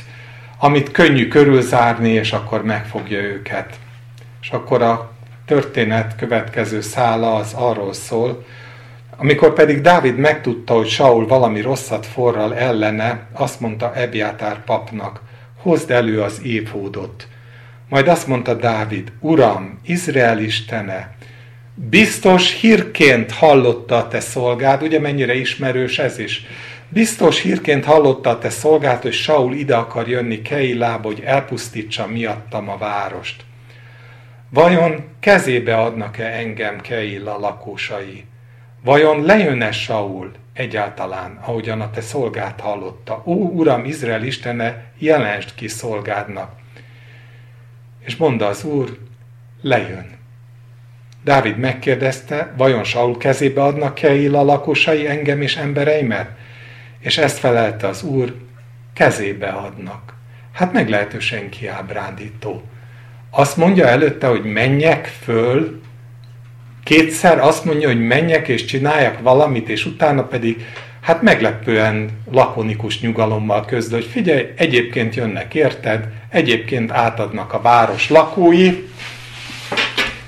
[0.59, 3.75] amit könnyű körülzárni, és akkor megfogja őket.
[4.43, 5.11] És akkor a
[5.47, 8.45] történet következő szála az arról szól,
[9.17, 15.21] amikor pedig Dávid megtudta, hogy Saul valami rosszat forral ellene, azt mondta Ebiátár papnak,
[15.63, 17.27] hozd elő az évhódot.
[17.93, 21.15] Majd azt mondta Dávid, Uram, Izrael istene,
[21.75, 26.47] biztos hírként hallotta a te szolgád, ugye mennyire ismerős ez is,
[26.89, 32.69] biztos hírként hallotta a te szolgád, hogy Saul ide akar jönni Keilába, hogy elpusztítsa miattam
[32.69, 33.45] a várost.
[34.51, 38.25] Vajon kezébe adnak-e engem Keilla lakósai?
[38.85, 43.23] Vajon lejön-e Saul egyáltalán, ahogyan a te szolgát hallotta?
[43.27, 46.61] Ó, Uram, Izrael Istene, jelensd ki szolgádnak.
[48.05, 48.99] És mondta az Úr,
[49.63, 50.07] lejön.
[51.25, 56.31] Dávid megkérdezte, vajon Saul kezébe adnak Keilla lakosai engem és embereimet?
[57.01, 58.35] És ezt felelte az Úr,
[58.95, 60.15] kezébe adnak.
[60.53, 62.63] Hát meglehetősen kiábrándító.
[63.31, 65.81] Azt mondja előtte, hogy menjek föl,
[66.85, 70.67] kétszer azt mondja, hogy menjek és csináljak valamit, és utána pedig
[71.03, 78.89] hát meglepően lakonikus nyugalommal közül, hogy figyelj, egyébként jönnek érted, egyébként átadnak a város lakói,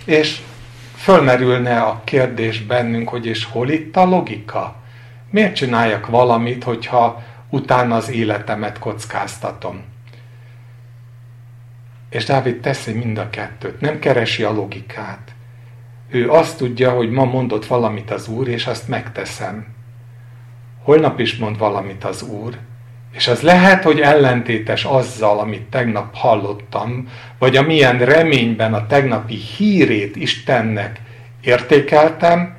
[0.05, 0.41] és
[0.97, 4.77] fölmerülne a kérdés bennünk, hogy és hol itt a logika?
[5.31, 9.83] Miért csináljak valamit, hogyha utána az életemet kockáztatom?
[12.11, 15.33] És Dávid teszi mind a kettőt, nem keresi a logikát.
[16.11, 19.74] Ő azt tudja, hogy ma mondott valamit az Úr, és azt megteszem.
[20.85, 22.59] Holnap is mond valamit az Úr,
[23.13, 30.17] és az lehet, hogy ellentétes azzal, amit tegnap hallottam, vagy amilyen reményben a tegnapi hírét
[30.17, 31.01] Istennek
[31.41, 32.57] értékeltem,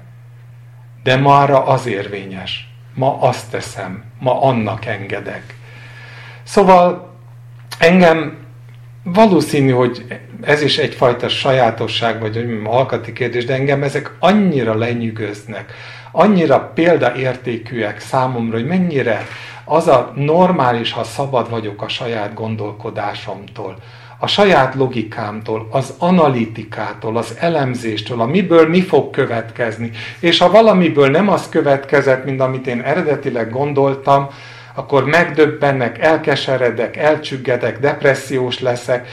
[1.04, 2.70] de mára az érvényes.
[2.94, 5.56] Ma azt teszem, ma annak engedek.
[6.44, 7.16] Szóval
[7.80, 8.38] engem
[9.04, 14.76] valószínű, hogy ez is egyfajta sajátosság, vagy hogy mondjam, alkati kérdés, de engem ezek annyira
[14.76, 15.74] lenyűgöznek,
[16.16, 19.28] annyira példaértékűek számomra, hogy mennyire
[19.66, 23.76] az a normális, ha szabad vagyok a saját gondolkodásomtól,
[24.20, 29.92] a saját logikámtól, az analitikától, az elemzéstől, a miből mi fog következni.
[30.20, 34.28] És ha valamiből nem az következett, mint amit én eredetileg gondoltam,
[34.74, 39.08] akkor megdöbbennek, elkeseredek, elcsüggedek, depressziós leszek,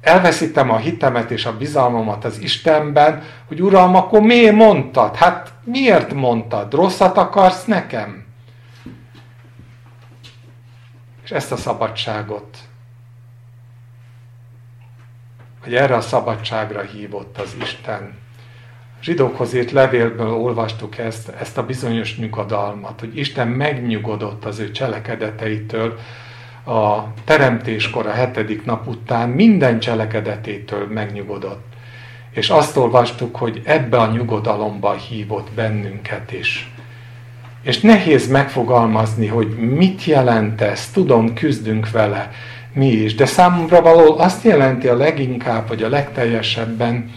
[0.00, 5.16] elveszítem a hitemet és a bizalmamat az Istenben, hogy Uram, akkor miért mondtad?
[5.16, 6.74] Hát miért mondtad?
[6.74, 8.24] Rosszat akarsz nekem?
[11.24, 12.58] És ezt a szabadságot,
[15.62, 18.18] hogy erre a szabadságra hívott az Isten.
[19.00, 24.70] A zsidókhoz írt levélből olvastuk ezt, ezt a bizonyos nyugodalmat, hogy Isten megnyugodott az ő
[24.70, 25.98] cselekedeteitől,
[26.70, 31.64] a teremtéskor a hetedik nap után minden cselekedetétől megnyugodott.
[32.30, 36.72] És azt olvastuk, hogy ebbe a nyugodalomba hívott bennünket is.
[37.62, 42.30] És nehéz megfogalmazni, hogy mit jelent ez, tudom, küzdünk vele
[42.72, 47.10] mi is, de számomra való azt jelenti a leginkább, vagy a legteljesebben,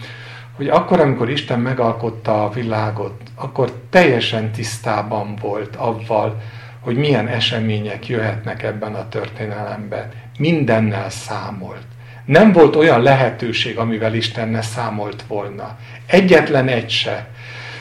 [0.56, 6.40] hogy akkor, amikor Isten megalkotta a világot, akkor teljesen tisztában volt avval,
[6.84, 10.10] hogy milyen események jöhetnek ebben a történelemben.
[10.38, 11.82] Mindennel számolt.
[12.24, 15.76] Nem volt olyan lehetőség, amivel Isten ne számolt volna.
[16.06, 17.26] Egyetlen egy se.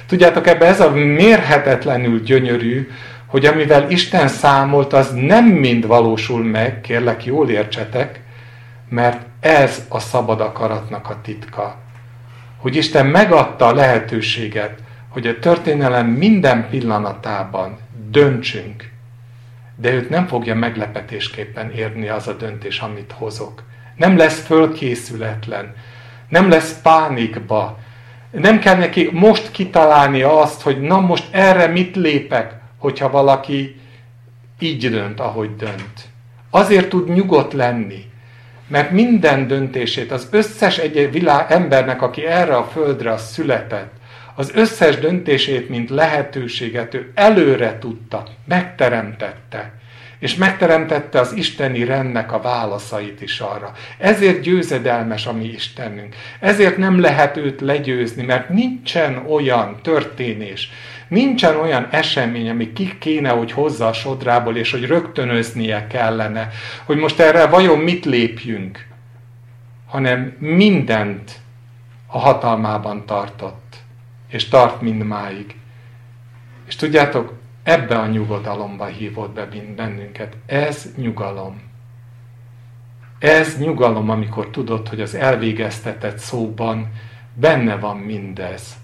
[0.05, 2.89] Tudjátok, ebbe ez a mérhetetlenül gyönyörű,
[3.25, 8.21] hogy amivel Isten számolt, az nem mind valósul meg, kérlek jól értsetek,
[8.89, 11.75] mert ez a szabad akaratnak a titka.
[12.57, 14.73] Hogy Isten megadta a lehetőséget,
[15.09, 17.77] hogy a történelem minden pillanatában
[18.09, 18.91] döntsünk,
[19.75, 23.63] de őt nem fogja meglepetésképpen érni az a döntés, amit hozok.
[23.95, 25.75] Nem lesz fölkészületlen,
[26.29, 27.79] nem lesz pánikba,
[28.31, 33.79] nem kell neki most kitalálni azt, hogy na most erre mit lépek, hogyha valaki
[34.59, 36.11] így dönt, ahogy dönt.
[36.49, 38.11] Azért tud nyugodt lenni,
[38.67, 43.93] mert minden döntését az összes egy világ embernek, aki erre a földre született,
[44.35, 49.73] az összes döntését, mint lehetőséget ő előre tudta, megteremtette.
[50.19, 53.71] És megteremtette az isteni rendnek a válaszait is arra.
[53.97, 56.15] Ezért győzedelmes a mi Istenünk.
[56.39, 60.69] Ezért nem lehet őt legyőzni, mert nincsen olyan történés,
[61.07, 66.49] nincsen olyan esemény, ami ki kéne, hogy hozza a sodrából, és hogy rögtönöznie kellene,
[66.85, 68.87] hogy most erre vajon mit lépjünk,
[69.87, 71.31] hanem mindent
[72.07, 73.62] a hatalmában tartott
[74.33, 75.55] és tart mindmáig.
[76.67, 80.37] És tudjátok, ebbe a nyugodalomba hívott be bennünket.
[80.45, 81.61] Ez nyugalom.
[83.19, 86.91] Ez nyugalom, amikor tudod, hogy az elvégeztetett szóban
[87.33, 88.75] benne van mindez.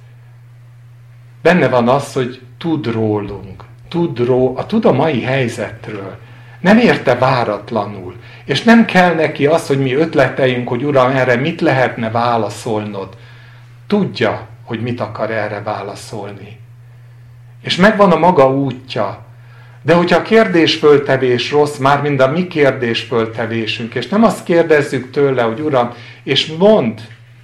[1.41, 6.17] Benne van az, hogy tud rólunk, tud, ró, a, tud a mai helyzetről.
[6.59, 8.15] Nem érte váratlanul.
[8.45, 13.17] És nem kell neki az, hogy mi ötleteljünk, hogy Uram, erre mit lehetne válaszolnod.
[13.87, 16.59] Tudja, hogy mit akar erre válaszolni.
[17.61, 19.25] És megvan a maga útja.
[19.81, 25.41] De hogyha a kérdésföltevés rossz, már mind a mi kérdésföltevésünk, és nem azt kérdezzük tőle,
[25.41, 27.01] hogy Uram, és mond,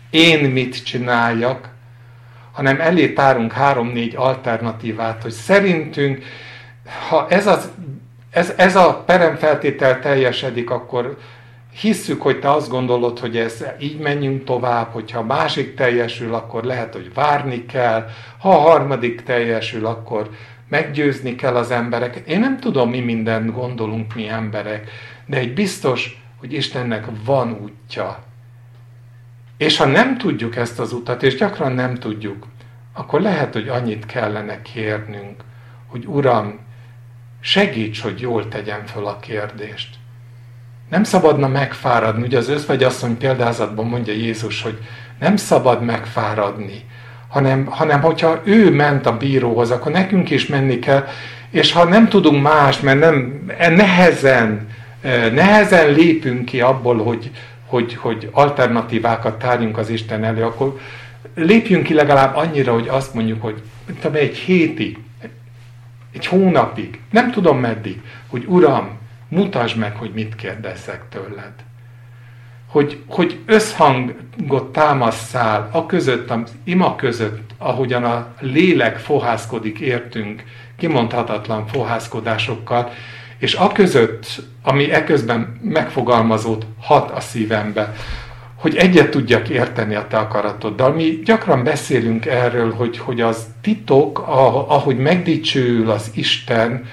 [0.09, 1.69] én mit csináljak,
[2.51, 6.23] hanem elé tárunk három-négy alternatívát, hogy szerintünk,
[7.09, 7.71] ha ez, az,
[8.29, 11.17] ez, ez a peremfeltétel teljesedik, akkor
[11.79, 16.63] hisszük, hogy te azt gondolod, hogy ez így menjünk tovább, hogyha a másik teljesül, akkor
[16.63, 18.07] lehet, hogy várni kell,
[18.39, 20.29] ha a harmadik teljesül, akkor
[20.69, 22.27] meggyőzni kell az embereket.
[22.27, 24.89] Én nem tudom, mi mindent gondolunk mi emberek,
[25.25, 28.23] de egy biztos, hogy Istennek van útja.
[29.57, 32.47] És ha nem tudjuk ezt az utat, és gyakran nem tudjuk,
[32.93, 35.43] akkor lehet, hogy annyit kellene kérnünk,
[35.87, 36.59] hogy Uram,
[37.39, 39.95] segíts, hogy jól tegyem föl a kérdést.
[40.89, 42.23] Nem szabadna megfáradni.
[42.23, 44.77] Ugye az özvegyasszony példázatban mondja Jézus, hogy
[45.19, 46.83] nem szabad megfáradni,
[47.27, 51.07] hanem, hanem hogyha ő ment a bíróhoz, akkor nekünk is menni kell,
[51.49, 54.67] és ha nem tudunk más, mert nem, nehezen,
[55.33, 57.31] nehezen lépünk ki abból, hogy,
[57.65, 60.79] hogy, hogy alternatívákat tárjunk az Isten elő, akkor
[61.35, 63.61] lépjünk ki legalább annyira, hogy azt mondjuk, hogy
[64.01, 64.97] tudom, egy hétig,
[66.13, 68.97] egy hónapig, nem tudom meddig, hogy Uram,
[69.35, 71.53] mutasd meg, hogy mit kérdezzek tőled.
[72.67, 80.43] Hogy, hogy összhangot támasszál a között, az ima között, ahogyan a lélek fohászkodik értünk,
[80.77, 82.91] kimondhatatlan fohászkodásokkal,
[83.37, 84.25] és a között,
[84.63, 87.93] ami eközben megfogalmazód hat a szívembe,
[88.55, 90.93] hogy egyet tudjak érteni a te akaratoddal.
[90.93, 94.19] Mi gyakran beszélünk erről, hogy, hogy az titok,
[94.67, 96.85] ahogy megdicsőül az Isten,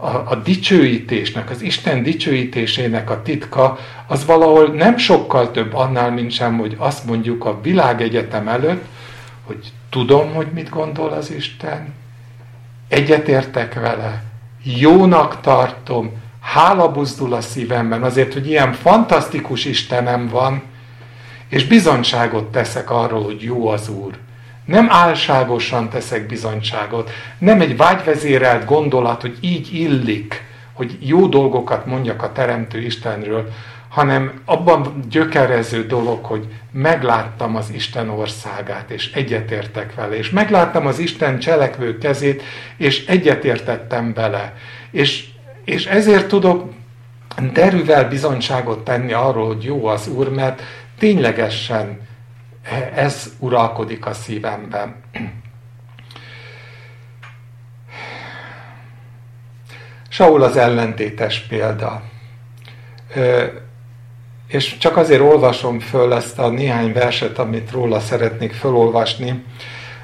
[0.00, 6.30] a, a dicsőítésnek, az Isten dicsőítésének a titka, az valahol nem sokkal több annál, mint
[6.30, 8.84] sem, hogy azt mondjuk a világegyetem előtt,
[9.44, 11.94] hogy tudom, hogy mit gondol az Isten,
[12.88, 14.22] egyetértek vele,
[14.62, 20.62] jónak tartom, hála buzdul a szívemben azért, hogy ilyen fantasztikus Istenem van,
[21.48, 24.18] és bizonyságot teszek arról, hogy jó az Úr.
[24.68, 32.22] Nem álságosan teszek bizonyságot, nem egy vágyvezérelt gondolat, hogy így illik, hogy jó dolgokat mondjak
[32.22, 33.48] a Teremtő Istenről,
[33.88, 40.98] hanem abban gyökerező dolog, hogy megláttam az Isten országát, és egyetértek vele, és megláttam az
[40.98, 42.42] Isten cselekvő kezét,
[42.76, 44.54] és egyetértettem vele.
[44.90, 45.24] És,
[45.64, 46.72] és ezért tudok
[47.52, 50.62] derűvel bizonyságot tenni arról, hogy jó az Úr, mert
[50.98, 52.07] ténylegesen
[52.94, 54.94] ez uralkodik a szívemben.
[60.08, 62.02] Saul az ellentétes példa.
[64.46, 69.44] És csak azért olvasom föl ezt a néhány verset, amit róla szeretnék fölolvasni,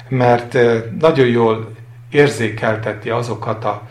[0.07, 0.57] mert
[0.99, 1.71] nagyon jól
[2.09, 3.87] érzékelteti azokat a,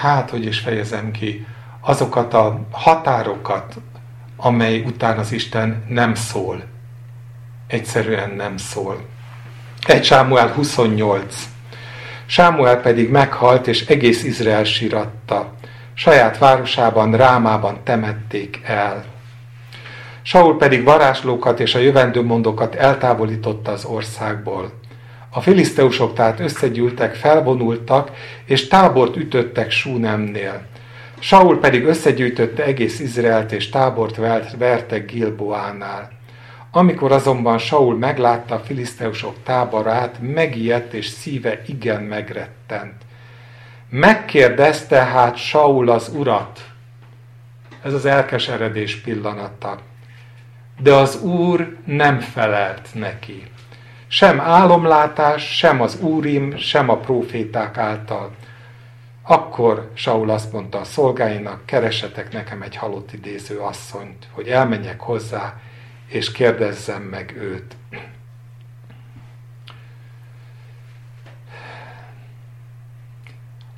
[0.00, 1.46] hát hogy is fejezem ki,
[1.80, 3.74] azokat a határokat,
[4.36, 6.62] amely után az Isten nem szól.
[7.66, 9.00] Egyszerűen nem szól.
[9.86, 11.48] Egy Sámuel 28.
[12.26, 15.52] Sámuel pedig meghalt, és egész Izrael síratta.
[15.94, 19.04] Saját városában, Rámában temették el.
[20.22, 24.72] Saul pedig varázslókat és a jövendőmondókat eltávolította az országból.
[25.30, 28.10] A filiszteusok tehát összegyűltek, felvonultak,
[28.44, 30.62] és tábort ütöttek Súnemnél.
[31.18, 34.16] Saul pedig összegyűjtötte egész Izraelt, és tábort
[34.58, 36.15] vertek Gilboánál.
[36.76, 42.94] Amikor azonban Saul meglátta a filiszteusok táborát, megijedt és szíve igen megrettent.
[43.90, 46.60] Megkérdezte hát Saul az urat.
[47.82, 49.78] Ez az elkeseredés pillanata.
[50.80, 53.42] De az úr nem felelt neki.
[54.06, 58.30] Sem álomlátás, sem az úrim, sem a proféták által.
[59.22, 65.54] Akkor Saul azt mondta a szolgáinak, keresetek nekem egy halott idéző asszonyt, hogy elmenjek hozzá,
[66.06, 67.76] és kérdezzem meg őt.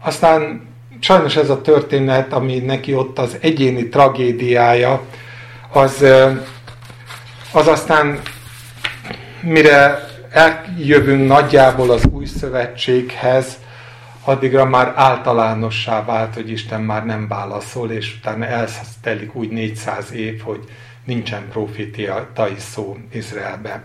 [0.01, 0.67] Aztán
[1.01, 5.03] sajnos ez a történet, ami neki ott az egyéni tragédiája,
[5.73, 6.05] az,
[7.53, 8.21] az aztán
[9.41, 13.59] mire eljövünk nagyjából az új szövetséghez,
[14.25, 20.41] addigra már általánossá vált, hogy Isten már nem válaszol, és utána eltelik úgy 400 év,
[20.41, 20.65] hogy
[21.09, 23.85] nincsen profétiai szó Izraelben.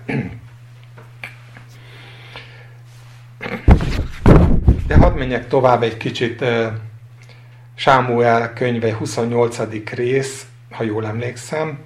[4.88, 6.46] De hadd menjek tovább egy kicsit.
[7.76, 9.60] Sámuel könyve 28.
[9.90, 11.80] rész, ha jól emlékszem.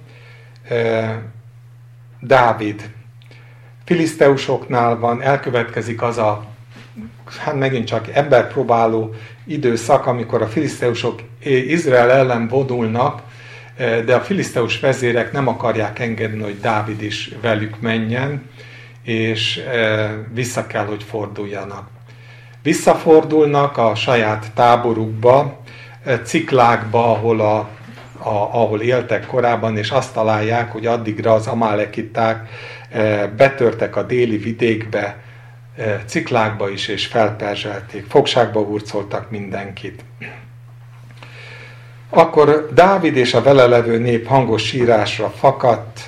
[2.20, 2.90] Dávid.
[3.84, 6.46] Filiszteusoknál van, elkövetkezik az a
[7.38, 9.14] hát megint csak emberpróbáló
[9.44, 13.27] időszak, amikor a filiszteusok Izrael ellen vonulnak, eh,
[13.78, 18.50] de a filiszteus vezérek nem akarják engedni, hogy Dávid is velük menjen,
[19.02, 21.88] és eh, vissza kell, hogy forduljanak.
[22.62, 25.62] Visszafordulnak a saját táborukba,
[26.04, 27.56] eh, ciklákba, ahol, a,
[28.18, 32.48] a, ahol éltek korábban, és azt találják, hogy addigra az amálekiták
[33.36, 35.16] betörtek a déli vidékbe,
[36.06, 40.04] ciklákba is, és felperzselték, fogságba hurcoltak mindenkit.
[42.10, 46.00] Akkor Dávid és a vele levő nép hangos sírásra fakadt,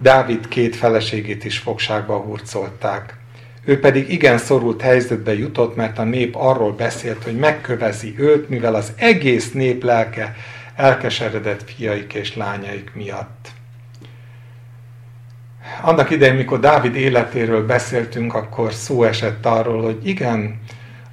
[0.00, 3.16] Dávid két feleségét is fogságba hurcolták.
[3.64, 8.74] Ő pedig igen szorult helyzetbe jutott, mert a nép arról beszélt, hogy megkövezi őt, mivel
[8.74, 10.34] az egész nép lelke
[10.76, 13.48] elkeseredett fiaik és lányaik miatt
[15.82, 20.60] annak idején, mikor Dávid életéről beszéltünk, akkor szó esett arról, hogy igen,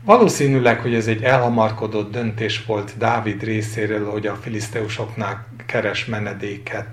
[0.06, 6.86] valószínűleg, hogy ez egy elhamarkodott döntés volt Dávid részéről, hogy a filiszteusoknál keres menedéket.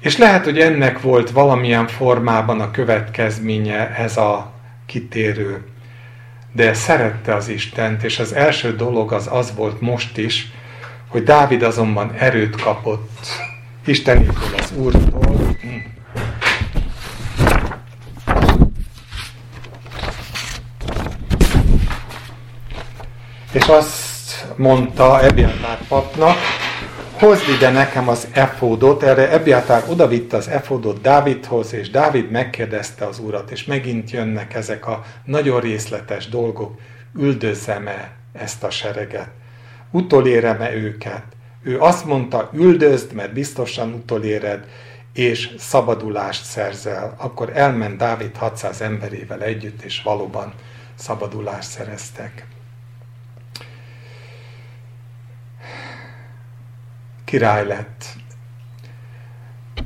[0.00, 4.52] És lehet, hogy ennek volt valamilyen formában a következménye ez a
[4.86, 5.64] kitérő.
[6.52, 10.50] De szerette az Istent, és az első dolog az az volt most is,
[11.08, 13.26] hogy Dávid azonban erőt kapott
[13.84, 15.25] Istenétől, az Úrtól.
[23.56, 26.36] És azt mondta Ebiatár papnak,
[27.12, 33.18] hozd ide nekem az efódot, erre Ebiatár odavitte az efódot Dávidhoz, és Dávid megkérdezte az
[33.18, 36.78] urat, és megint jönnek ezek a nagyon részletes dolgok,
[37.18, 39.28] üldözzem-e ezt a sereget,
[39.90, 41.22] utolérem-e őket.
[41.62, 44.64] Ő azt mondta, üldözd, mert biztosan utoléred,
[45.14, 47.14] és szabadulást szerzel.
[47.18, 50.52] Akkor elment Dávid 600 emberével együtt, és valóban
[50.94, 52.46] szabadulást szereztek.
[57.26, 58.04] Király lett.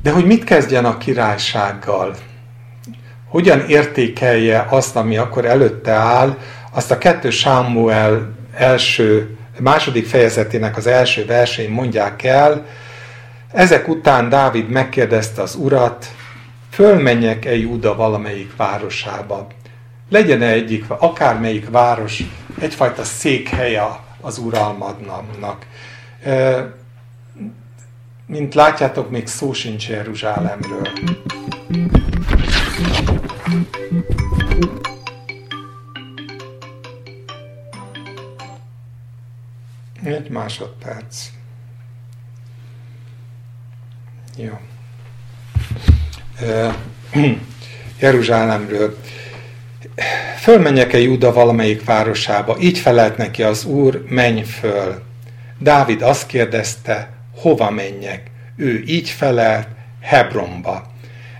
[0.01, 2.15] De hogy mit kezdjen a királysággal?
[3.27, 6.37] Hogyan értékelje azt, ami akkor előtte áll,
[6.71, 12.65] azt a kettő Sámuel első, második fejezetének az első versén mondják el,
[13.51, 16.05] ezek után Dávid megkérdezte az urat,
[16.69, 19.47] fölmenjek-e Júda valamelyik városába?
[20.09, 22.23] Legyen-e egyik, akármelyik város
[22.59, 23.83] egyfajta székhelye
[24.21, 25.65] az uralmadnak?
[28.31, 30.87] Mint látjátok, még szó sincs Jeruzsálemről.
[40.03, 41.29] Egy másodperc.
[44.35, 44.59] Jó.
[47.99, 48.97] Jeruzsálemről.
[50.37, 52.57] Fölmenjek-e Júda valamelyik városába?
[52.59, 55.01] Így felelt neki az Úr, menj föl.
[55.59, 58.21] Dávid azt kérdezte, hova menjek?
[58.55, 59.67] Ő így felelt,
[60.01, 60.91] Hebronba.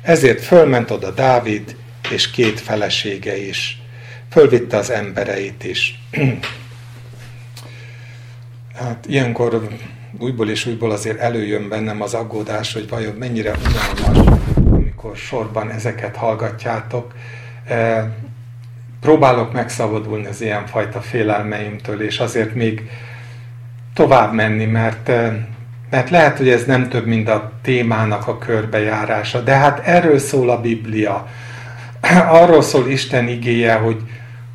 [0.01, 1.75] Ezért fölment oda Dávid,
[2.09, 3.81] és két felesége is.
[4.29, 5.99] Fölvitte az embereit is.
[8.79, 9.67] hát ilyenkor
[10.19, 16.15] újból és újból azért előjön bennem az aggódás, hogy vajon mennyire unalmas, amikor sorban ezeket
[16.15, 17.13] hallgatjátok.
[17.67, 18.09] E,
[18.99, 22.89] próbálok megszabadulni az ilyenfajta félelmeimtől, és azért még
[23.93, 25.47] tovább menni, mert, e,
[25.91, 30.49] mert lehet, hogy ez nem több, mint a témának a körbejárása, de hát erről szól
[30.49, 31.27] a Biblia.
[32.41, 34.01] Arról szól Isten igéje, hogy,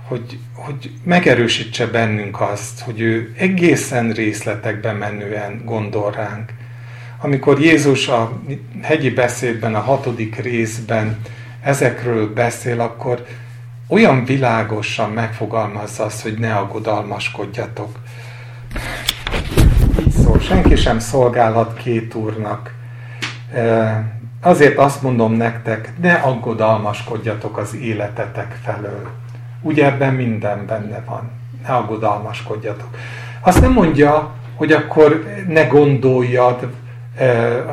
[0.09, 6.53] hogy hogy megerősítse bennünk azt, hogy ő egészen részletekben menően gondol ránk.
[7.21, 8.41] Amikor Jézus a
[8.83, 11.19] hegyi beszédben, a hatodik részben
[11.63, 13.27] ezekről beszél, akkor
[13.89, 17.99] olyan világosan megfogalmazza azt, hogy ne aggodalmaskodjatok.
[19.99, 22.75] Így szól, senki sem szolgálhat két úrnak.
[24.43, 29.11] Azért azt mondom nektek, ne aggodalmaskodjatok az életetek felől
[29.67, 31.31] Ugye ebben minden benne van.
[31.67, 32.89] Ne aggodalmaskodjatok.
[33.41, 36.67] Azt nem mondja, hogy akkor ne gondoljad,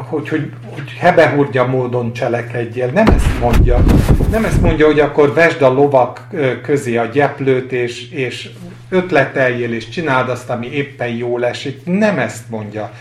[0.09, 2.87] hogy, hogy, hogy hebehurgya módon cselekedjél.
[2.87, 3.83] Nem ezt mondja.
[4.29, 8.49] Nem ezt mondja, hogy akkor vesd a lovak eh, közé a gyeplőt, és, és
[8.89, 11.85] ötleteljél, és csináld azt, ami éppen jól esik.
[11.85, 12.91] Nem ezt mondja.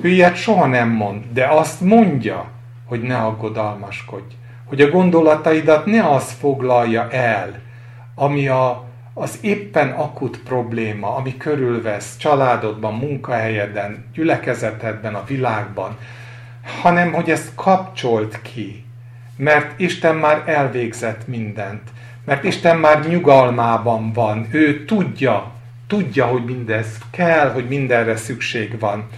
[0.00, 2.50] Ő ilyet soha nem mond, de azt mondja,
[2.86, 4.34] hogy ne aggodalmaskodj.
[4.64, 7.58] Hogy a gondolataidat ne az foglalja el,
[8.14, 8.84] ami a,
[9.14, 15.96] az éppen akut probléma, ami körülvesz családodban, munkahelyeden, gyülekezetedben, a világban,
[16.82, 18.84] hanem hogy ezt kapcsolt ki,
[19.36, 21.82] mert Isten már elvégzett mindent,
[22.24, 25.52] mert Isten már nyugalmában van, ő tudja,
[25.86, 29.08] tudja, hogy mindez kell, hogy mindenre szükség van.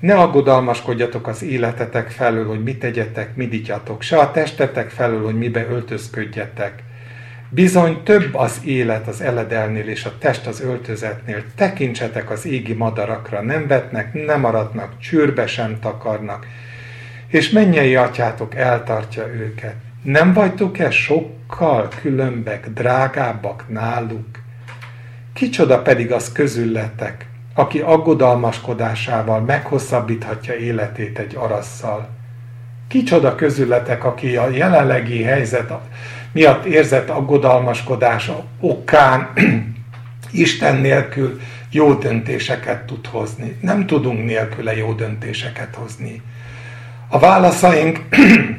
[0.00, 5.38] Ne aggodalmaskodjatok az életetek felől, hogy mit tegyetek, mit igyatok, se a testetek felől, hogy
[5.38, 6.82] mibe öltözködjetek.
[7.52, 11.42] Bizony több az élet az eledelnél és a test az öltözetnél.
[11.56, 16.46] Tekintsetek az égi madarakra, nem vetnek, nem aratnak, csűrbe sem takarnak.
[17.26, 19.74] És mennyei atyátok eltartja őket.
[20.02, 24.26] Nem vagytok-e sokkal különbek, drágábbak náluk?
[25.32, 32.08] Kicsoda pedig az közületek, aki aggodalmaskodásával meghosszabbíthatja életét egy arasszal?
[32.88, 35.70] Kicsoda közületek, aki a jelenlegi helyzet
[36.32, 39.28] miatt érzett aggodalmaskodása okán
[40.32, 43.56] Isten nélkül jó döntéseket tud hozni.
[43.60, 46.22] Nem tudunk nélküle jó döntéseket hozni.
[47.08, 48.00] A válaszaink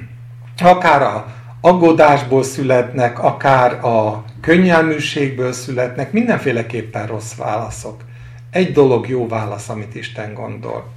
[0.63, 8.03] akár a aggódásból születnek, akár a könnyelműségből születnek, mindenféleképpen rossz válaszok.
[8.51, 10.93] Egy dolog jó válasz, amit Isten gondol.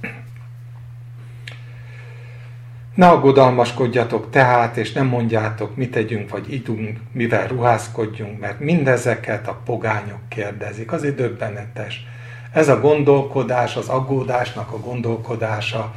[2.95, 9.61] Ne aggodalmaskodjatok tehát, és nem mondjátok, mit tegyünk vagy idunk, mivel ruházkodjunk, mert mindezeket a
[9.65, 10.91] pogányok kérdezik.
[10.91, 12.05] Az döbbenetes.
[12.51, 15.93] Ez a gondolkodás, az aggódásnak a gondolkodása,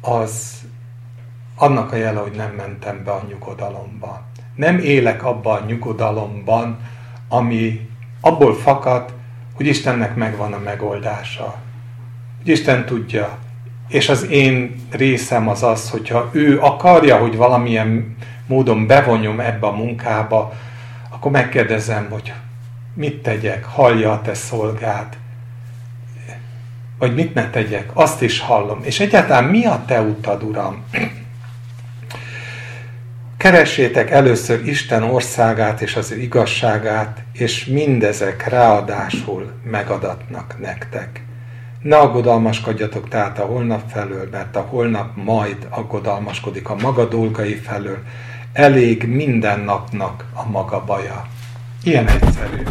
[0.00, 0.62] az
[1.56, 4.22] annak a jele, hogy nem mentem be a nyugodalomba.
[4.54, 6.78] Nem élek abban a nyugodalomban,
[7.28, 7.88] ami
[8.20, 9.12] abból fakad,
[9.54, 11.54] hogy Istennek megvan a megoldása.
[12.38, 13.38] Hogy Isten tudja,
[13.94, 18.16] és az én részem az az, hogyha ő akarja, hogy valamilyen
[18.46, 20.54] módon bevonjam ebbe a munkába,
[21.10, 22.32] akkor megkérdezem, hogy
[22.94, 25.16] mit tegyek, hallja a te szolgád,
[26.98, 28.80] vagy mit ne tegyek, azt is hallom.
[28.82, 30.84] És egyáltalán mi a te utad, Uram?
[33.36, 41.22] Keressétek először Isten országát és az igazságát, és mindezek ráadásul megadatnak nektek.
[41.84, 47.98] Ne aggodalmaskodjatok tehát a holnap felől, mert a holnap majd aggodalmaskodik a maga dolgai felől.
[48.52, 51.26] Elég minden napnak a maga baja.
[51.82, 52.62] Ilyen egyszerű.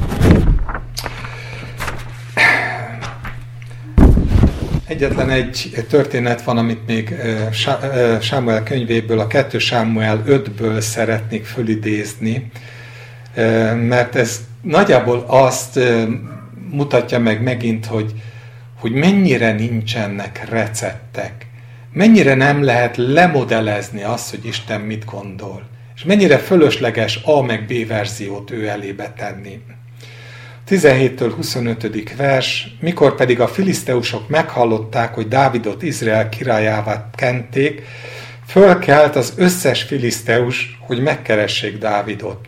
[4.88, 7.16] Egyetlen egy történet van, amit még
[8.22, 12.52] Sámuel könyvéből, a 2 Sámuel 5-ből szeretnék fölidézni,
[13.88, 15.80] mert ez nagyjából azt
[16.70, 18.14] mutatja meg megint, hogy,
[18.84, 21.48] hogy mennyire nincsenek receptek,
[21.94, 25.64] mennyire nem lehet lemodellezni azt, hogy Isten mit gondol,
[25.96, 29.60] és mennyire fölösleges A meg B verziót ő elébe tenni.
[30.70, 32.16] 17-től 25.
[32.16, 37.82] vers, mikor pedig a filiszteusok meghallották, hogy Dávidot Izrael királyává kenték,
[38.48, 42.46] fölkelt az összes filiszteus, hogy megkeressék Dávidot.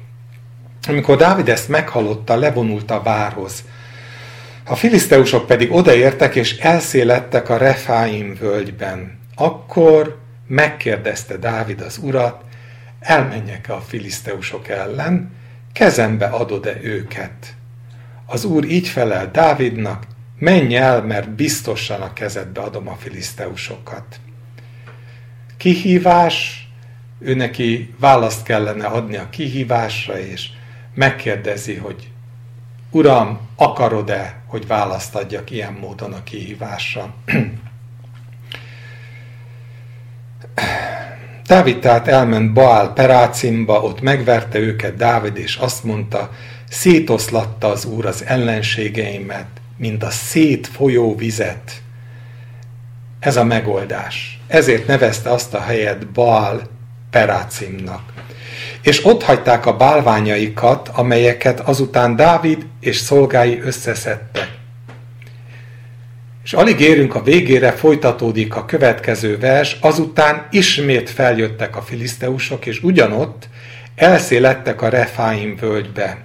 [0.88, 3.64] Amikor Dávid ezt meghallotta, levonult a várhoz.
[4.68, 9.20] A filiszteusok pedig odaértek és elszélettek a Refáim völgyben.
[9.36, 12.44] Akkor megkérdezte Dávid az urat,
[13.00, 15.32] elmenjek-e a filiszteusok ellen,
[15.74, 17.56] kezembe adod-e őket?
[18.26, 20.04] Az úr így felel Dávidnak,
[20.40, 24.20] menj el, mert biztosan a kezedbe adom a filiszteusokat.
[25.58, 26.68] Kihívás,
[27.20, 30.50] ő neki választ kellene adni a kihívásra, és
[30.94, 32.10] megkérdezi, hogy
[32.96, 37.14] Uram, akarod-e, hogy választ adjak ilyen módon a kihívásra?
[41.48, 46.32] Dávid tehát elment Baál Perácimba, ott megverte őket Dávid, és azt mondta,
[46.70, 49.48] szétoszlatta az Úr az ellenségeimet,
[49.78, 51.82] mint a szét folyó vizet.
[53.20, 54.40] Ez a megoldás.
[54.48, 56.62] Ezért nevezte azt a helyet Baal
[57.10, 58.14] Perácimnak.
[58.86, 64.58] És ott hagyták a bálványaikat, amelyeket azután Dávid és szolgái összeszedtek.
[66.44, 72.84] És alig érünk a végére, folytatódik a következő vers, azután ismét feljöttek a filiszteusok, és
[72.84, 73.50] ugyanott
[73.96, 76.18] elszélettek a Refáim völgybe.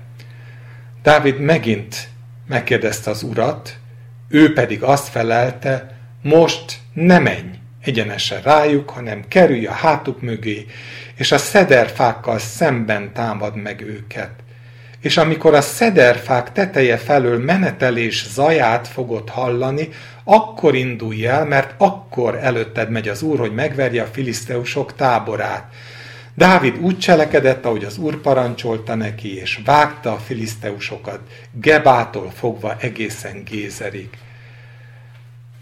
[1.03, 2.09] Dávid megint
[2.49, 3.77] megkérdezte az urat,
[4.29, 7.51] ő pedig azt felelte, most ne menj
[7.83, 10.67] egyenesen rájuk, hanem kerülj a hátuk mögé,
[11.21, 14.31] és a szederfákkal szemben támad meg őket.
[15.01, 19.89] És amikor a szederfák teteje felől menetelés zaját fogod hallani,
[20.25, 25.73] akkor indulj el, mert akkor előtted megy az Úr, hogy megverje a filiszteusok táborát.
[26.35, 31.21] Dávid úgy cselekedett, ahogy az úr parancsolta neki, és vágta a filiszteusokat,
[31.53, 34.09] Gebától fogva egészen Gézerig.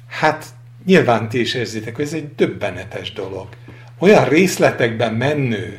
[0.08, 0.44] Hát
[0.84, 3.48] nyilván ti is érzitek, hogy ez egy döbbenetes dolog.
[3.98, 5.78] Olyan részletekben menő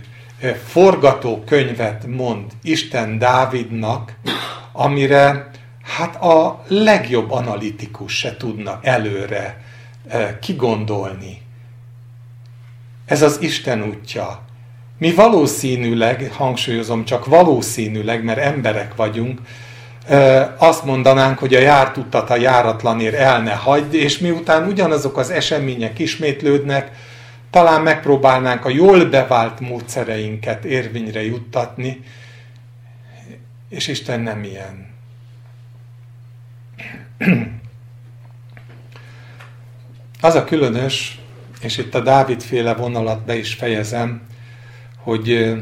[0.65, 4.13] forgatókönyvet mond Isten Dávidnak,
[4.71, 5.49] amire
[5.83, 9.63] hát a legjobb analitikus se tudna előre
[10.41, 11.41] kigondolni.
[13.05, 14.39] Ez az Isten útja.
[14.97, 19.39] Mi valószínűleg, hangsúlyozom csak valószínűleg, mert emberek vagyunk,
[20.57, 25.29] azt mondanánk, hogy a járt utat a járatlanért el ne hagyd, és miután ugyanazok az
[25.29, 26.91] események ismétlődnek,
[27.49, 32.03] talán megpróbálnánk a jól bevált módszereinket érvényre juttatni,
[33.69, 34.87] és Isten nem ilyen.
[40.21, 41.19] Az a különös,
[41.61, 44.21] és itt a Dávid féle vonalat be is fejezem,
[44.97, 45.55] hogy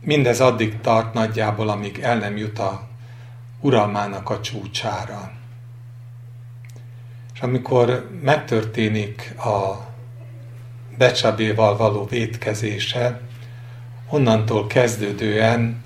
[0.00, 2.88] mindez addig tart nagyjából, amíg el nem jut a
[3.60, 5.32] uralmának a csúcsára.
[7.34, 9.92] És amikor megtörténik a
[10.98, 13.20] Becsabéval való vétkezése,
[14.10, 15.82] onnantól kezdődően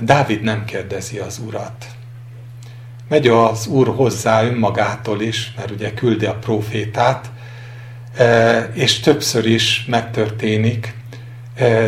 [0.00, 1.86] Dávid nem kérdezi az urat.
[3.08, 7.30] Megy az úr hozzá önmagától is, mert ugye küldi a profétát,
[8.72, 10.94] és többször is megtörténik,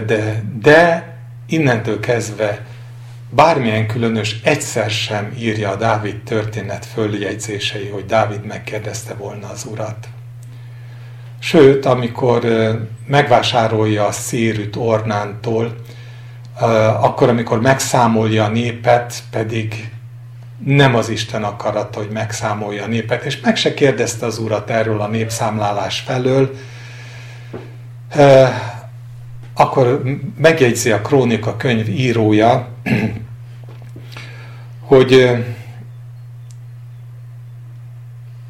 [0.07, 1.13] de, de
[1.47, 2.67] innentől kezdve
[3.31, 10.09] bármilyen különös egyszer sem írja a Dávid történet följegyzései, hogy Dávid megkérdezte volna az urat.
[11.43, 12.45] Sőt, amikor
[13.07, 15.75] megvásárolja a szérűt Ornántól,
[17.01, 19.91] akkor, amikor megszámolja a népet, pedig
[20.65, 25.01] nem az Isten akarata, hogy megszámolja a népet, és meg se kérdezte az urat erről
[25.01, 26.51] a népszámlálás felől.
[29.55, 30.03] Akkor
[30.37, 32.69] megjegyzi a Krónika könyv írója,
[34.91, 35.31] hogy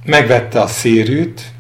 [0.05, 1.53] megvette a szérűt,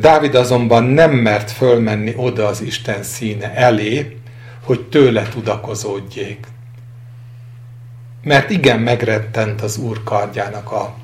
[0.00, 4.16] Dávid azonban nem mert fölmenni oda az Isten színe elé,
[4.64, 6.46] hogy tőle tudakozódjék.
[8.22, 10.94] Mert igen megrettent az Úr kardjának a,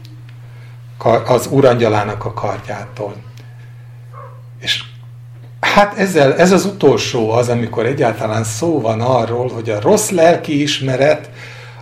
[1.27, 3.15] az Úrangyalának a kardjától.
[4.61, 4.85] És
[5.61, 10.63] hát ezzel, ez az utolsó az, amikor egyáltalán szó van arról, hogy a rossz lelki
[10.63, 11.31] ismeret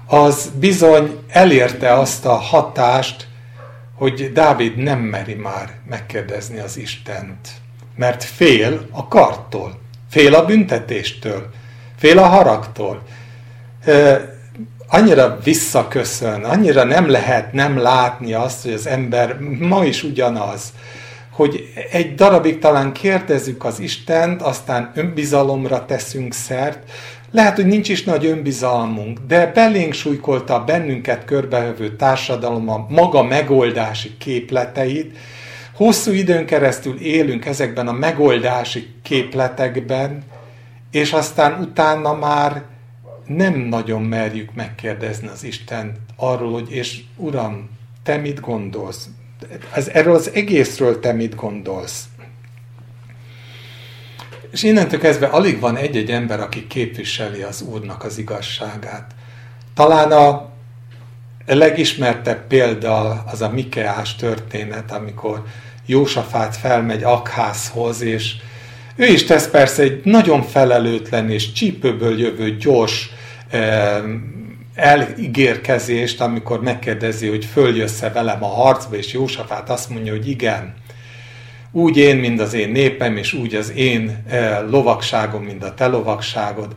[0.07, 3.27] az bizony elérte azt a hatást,
[3.95, 7.49] hogy Dávid nem meri már megkérdezni az Istent,
[7.97, 9.81] mert fél a karttól,
[10.11, 11.51] fél a büntetéstől,
[11.97, 13.03] fél a haragtól.
[14.87, 20.73] Annyira visszaköszön, annyira nem lehet nem látni azt, hogy az ember ma is ugyanaz,
[21.31, 26.91] hogy egy darabig talán kérdezzük az Istent, aztán önbizalomra teszünk szert,
[27.35, 33.23] lehet, hogy nincs is nagy önbizalmunk, de belénk súlykolta a bennünket körbevevő társadalom a maga
[33.23, 35.17] megoldási képleteit.
[35.75, 40.23] Hosszú időn keresztül élünk ezekben a megoldási képletekben,
[40.91, 42.63] és aztán utána már
[43.27, 47.69] nem nagyon merjük megkérdezni az Isten arról, hogy és Uram,
[48.03, 49.09] te mit gondolsz?
[49.75, 52.05] Ez, erről az egészről te mit gondolsz?
[54.55, 59.11] És innentől kezdve alig van egy-egy ember, aki képviseli az Úrnak az igazságát.
[59.75, 60.51] Talán a
[61.47, 65.45] legismertebb példa az a Mikeás történet, amikor
[65.87, 68.35] Jósafát felmegy Akházhoz, és
[68.97, 73.11] ő is tesz persze egy nagyon felelőtlen és csípőből jövő gyors
[74.75, 80.75] eligérkezést, amikor megkérdezi, hogy följössze velem a harcba, és Jósafát azt mondja, hogy igen
[81.75, 85.87] úgy én, mint az én népem, és úgy az én eh, lovagságom, mint a te
[85.87, 86.77] lovagságod.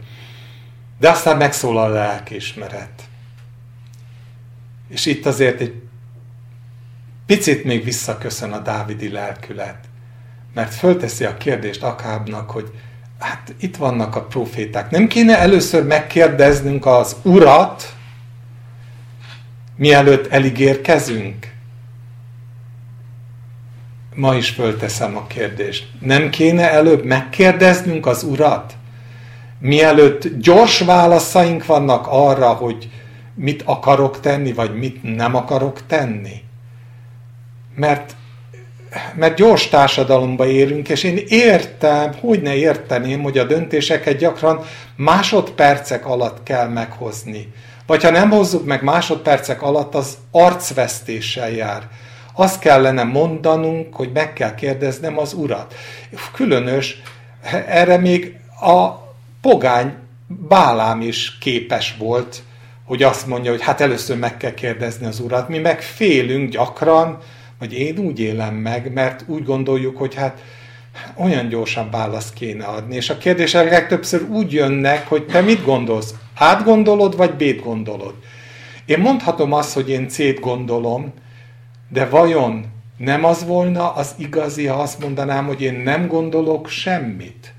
[1.00, 3.04] De aztán megszólal a lelkiismeret.
[4.89, 5.74] És itt azért egy
[7.26, 9.78] picit még visszaköszön a dávidi lelkület.
[10.54, 12.72] Mert fölteszi a kérdést Akábnak, hogy
[13.20, 14.89] hát itt vannak a proféták.
[14.89, 17.95] Nem kéne először megkérdeznünk az urat,
[19.76, 21.56] mielőtt eligérkezünk?
[24.18, 25.88] Ma is fölteszem a kérdést.
[25.99, 28.74] Nem kéne előbb megkérdeznünk az Urat?
[29.59, 32.89] Mielőtt gyors válaszaink vannak arra, hogy
[33.36, 36.41] mit akarok tenni, vagy mit nem akarok tenni.
[37.76, 38.15] Mert,
[39.15, 44.65] mert gyors társadalomba élünk, és én értem, hogy ne érteném, hogy a döntéseket gyakran
[44.95, 47.51] másodpercek alatt kell meghozni.
[47.86, 51.88] Vagy ha nem hozzuk meg másodpercek alatt, az arcvesztéssel jár
[52.40, 55.76] azt kellene mondanunk, hogy meg kell kérdeznem az urat.
[56.34, 57.02] Különös,
[57.68, 58.90] erre még a
[59.42, 59.94] pogány
[60.48, 62.42] Bálám is képes volt,
[62.86, 65.50] hogy azt mondja, hogy hát először meg kell kérdezni az urat.
[65.50, 67.18] Mi meg félünk gyakran,
[67.60, 70.42] vagy én úgy élem meg, mert úgy gondoljuk, hogy hát
[71.16, 72.96] olyan gyorsan választ kéne adni.
[72.96, 76.14] És a kérdések legtöbbször úgy jönnek, hogy te mit gondolsz?
[76.36, 78.14] Átgondolod, vagy B-t gondolod?
[78.86, 81.14] Én mondhatom azt, hogy én C-t gondolom,
[81.90, 82.66] de vajon
[82.98, 87.54] nem az volna az igazi, ha azt mondanám, hogy én nem gondolok semmit?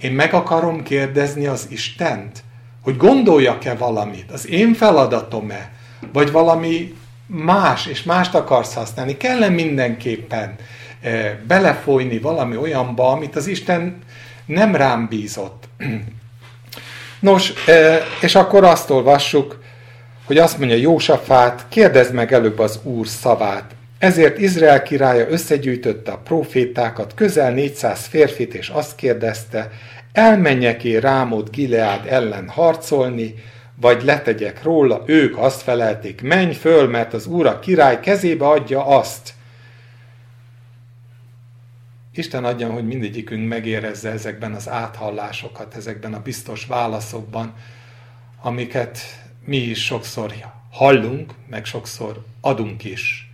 [0.00, 2.42] Én meg akarom kérdezni az Istent,
[2.82, 4.30] hogy gondoljak-e valamit?
[4.30, 5.72] Az én feladatom-e?
[6.12, 6.94] Vagy valami
[7.26, 9.16] más, és mást akarsz használni?
[9.16, 10.54] Kell-e mindenképpen
[11.00, 13.98] e, belefolyni valami olyanba, amit az Isten
[14.46, 15.68] nem rám bízott?
[17.20, 19.59] Nos, e, és akkor azt olvassuk,
[20.30, 23.74] hogy azt mondja Jósafát, kérdezd meg előbb az Úr szavát.
[23.98, 29.70] Ezért Izrael királya összegyűjtötte a profétákat, közel 400 férfit, és azt kérdezte,
[30.12, 33.34] elmenjek-é Rámot Gileád ellen harcolni,
[33.80, 38.86] vagy letegyek róla, ők azt felelték, menj föl, mert az Úr a király kezébe adja
[38.86, 39.32] azt.
[42.12, 47.54] Isten adja, hogy mindegyikünk megérezze ezekben az áthallásokat, ezekben a biztos válaszokban,
[48.42, 48.98] amiket
[49.44, 50.32] mi is sokszor
[50.70, 53.30] hallunk, meg sokszor adunk is.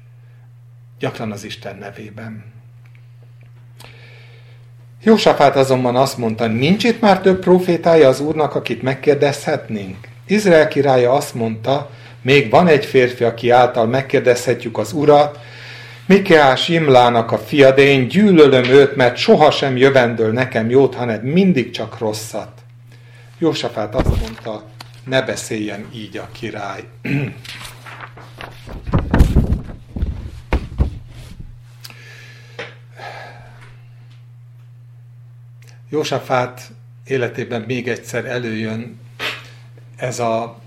[0.98, 2.44] Gyakran az Isten nevében.
[5.02, 10.09] Jósafát azonban azt mondta, nincs itt már több profétája az Úrnak, akit megkérdezhetnénk?
[10.26, 11.90] Izrael királya azt mondta,
[12.22, 15.38] még van egy férfi, aki által megkérdezhetjük az Urat,
[16.07, 21.70] Mikeás Imlának a fia, de én gyűlölöm őt, mert sohasem jövendől nekem jót, hanem mindig
[21.70, 22.50] csak rosszat.
[23.38, 24.62] Jósafát azt mondta,
[25.07, 26.84] ne beszéljen így a király.
[35.88, 36.70] Jósafát
[37.04, 39.00] életében még egyszer előjön
[39.96, 40.61] ez a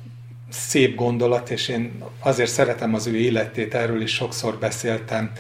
[0.50, 5.32] szép gondolat, és én azért szeretem az ő életét, erről is sokszor beszéltem,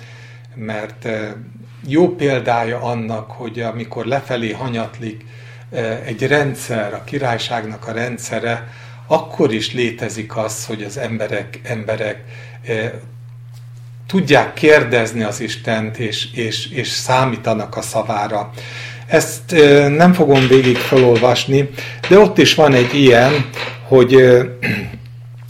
[0.56, 1.34] mert eh,
[1.88, 5.26] jó példája annak, hogy amikor lefelé hanyatlik
[5.70, 8.68] eh, egy rendszer, a királyságnak a rendszere,
[9.12, 12.24] akkor is létezik az, hogy az emberek, emberek
[12.66, 12.91] eh,
[14.07, 18.51] tudják kérdezni az Istent, és, és, és számítanak a szavára.
[19.07, 19.55] Ezt
[19.88, 21.70] nem fogom végig felolvasni,
[22.10, 23.49] de ott is van egy ilyen,
[23.88, 24.16] hogy,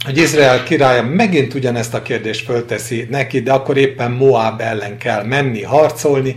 [0.04, 5.24] hogy Izrael királya megint ugyanezt a kérdést fölteszi neki, de akkor éppen Moab ellen kell
[5.24, 6.34] menni, harcolni,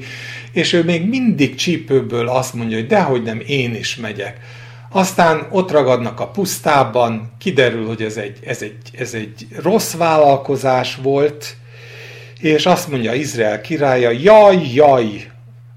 [0.52, 4.38] és ő még mindig csípőből azt mondja, hogy dehogy nem, én is megyek.
[4.96, 10.96] Aztán ott ragadnak a pusztában, kiderül, hogy ez egy, ez egy, ez egy rossz vállalkozás
[10.96, 11.56] volt,
[12.40, 15.32] és azt mondja Izrael királya, jaj, jaj,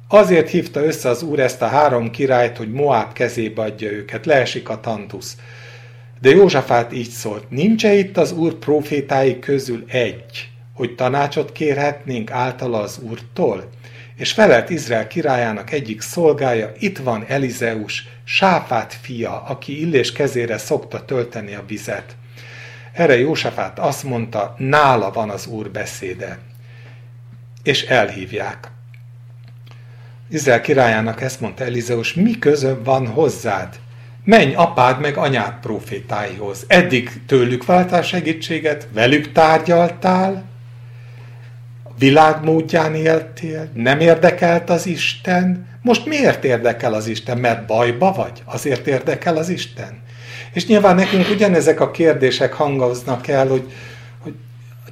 [0.09, 4.69] Azért hívta össze az úr ezt a három királyt, hogy Moab kezébe adja őket, leesik
[4.69, 5.37] a tantusz.
[6.21, 12.81] De Józsafát így szólt, nincs-e itt az úr profétái közül egy, hogy tanácsot kérhetnénk általa
[12.81, 13.69] az úrtól?
[14.17, 21.05] És felelt Izrael királyának egyik szolgája, itt van Elizeus, Sáfát fia, aki illés kezére szokta
[21.05, 22.17] tölteni a vizet.
[22.93, 26.39] Erre Jósafát azt mondta, nála van az úr beszéde.
[27.62, 28.71] És elhívják.
[30.29, 33.79] Izrael királyának ezt mondta Elizeus, mi közöbb van hozzád?
[34.25, 36.64] Menj apád meg anyád profétáihoz.
[36.69, 40.45] Eddig tőlük váltál segítséget, velük tárgyaltál,
[41.99, 42.36] világ
[42.94, 45.66] éltél, nem érdekelt az Isten.
[45.82, 47.38] Most miért érdekel az Isten?
[47.38, 48.42] Mert bajba vagy?
[48.44, 50.03] Azért érdekel az Isten?
[50.53, 53.62] És nyilván nekünk ugyanezek a kérdések hangoznak el, hogy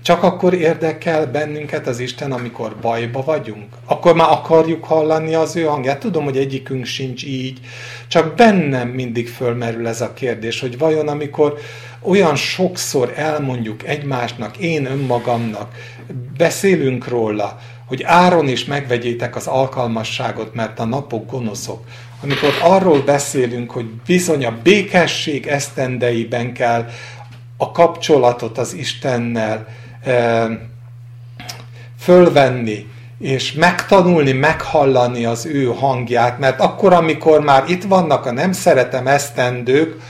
[0.05, 3.74] csak akkor érdekel bennünket az Isten, amikor bajba vagyunk?
[3.84, 5.98] Akkor már akarjuk hallani az ő hangját?
[5.98, 7.61] Tudom, hogy egyikünk sincs így,
[8.09, 11.59] csak bennem mindig fölmerül ez a kérdés, hogy vajon amikor
[12.05, 15.74] olyan sokszor elmondjuk egymásnak, én önmagamnak,
[16.36, 21.84] beszélünk róla, hogy áron is megvegyétek az alkalmasságot, mert a napok gonoszok.
[22.22, 26.88] Amikor arról beszélünk, hogy bizony a békesség esztendeiben kell
[27.57, 29.66] a kapcsolatot az Istennel
[31.98, 32.86] fölvenni,
[33.18, 39.07] és megtanulni, meghallani az ő hangját, mert akkor, amikor már itt vannak a nem szeretem
[39.07, 40.00] esztendők,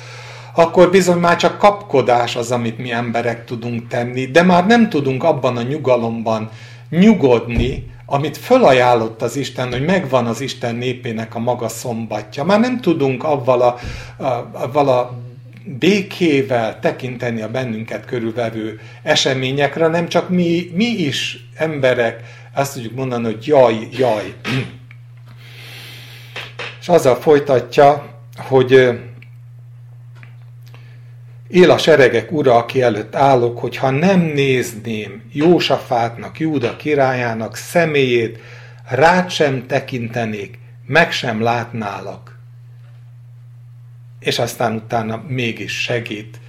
[0.55, 5.25] akkor bizony már csak kapkodás az, amit mi emberek tudunk tenni, de már nem tudunk
[5.25, 6.51] abban a nyugalomban
[6.91, 12.45] nyugodni, amit fölajánlott az Isten, hogy megvan az Isten népének a maga szombatja.
[12.45, 13.77] Már nem tudunk avval a,
[14.25, 15.19] a, avval a
[15.65, 22.23] békével tekinteni a bennünket körülvevő eseményekre, nem csak mi, mi is emberek
[22.55, 24.35] azt tudjuk mondani, hogy jaj, jaj.
[26.81, 28.99] És azzal folytatja, hogy
[31.55, 38.39] él a seregek ura, aki előtt állok, hogy ha nem nézném Jósafátnak, Júda királyának személyét,
[38.89, 42.39] rád sem tekintenék, meg sem látnálak
[44.19, 46.41] és aztán utána mégis segít.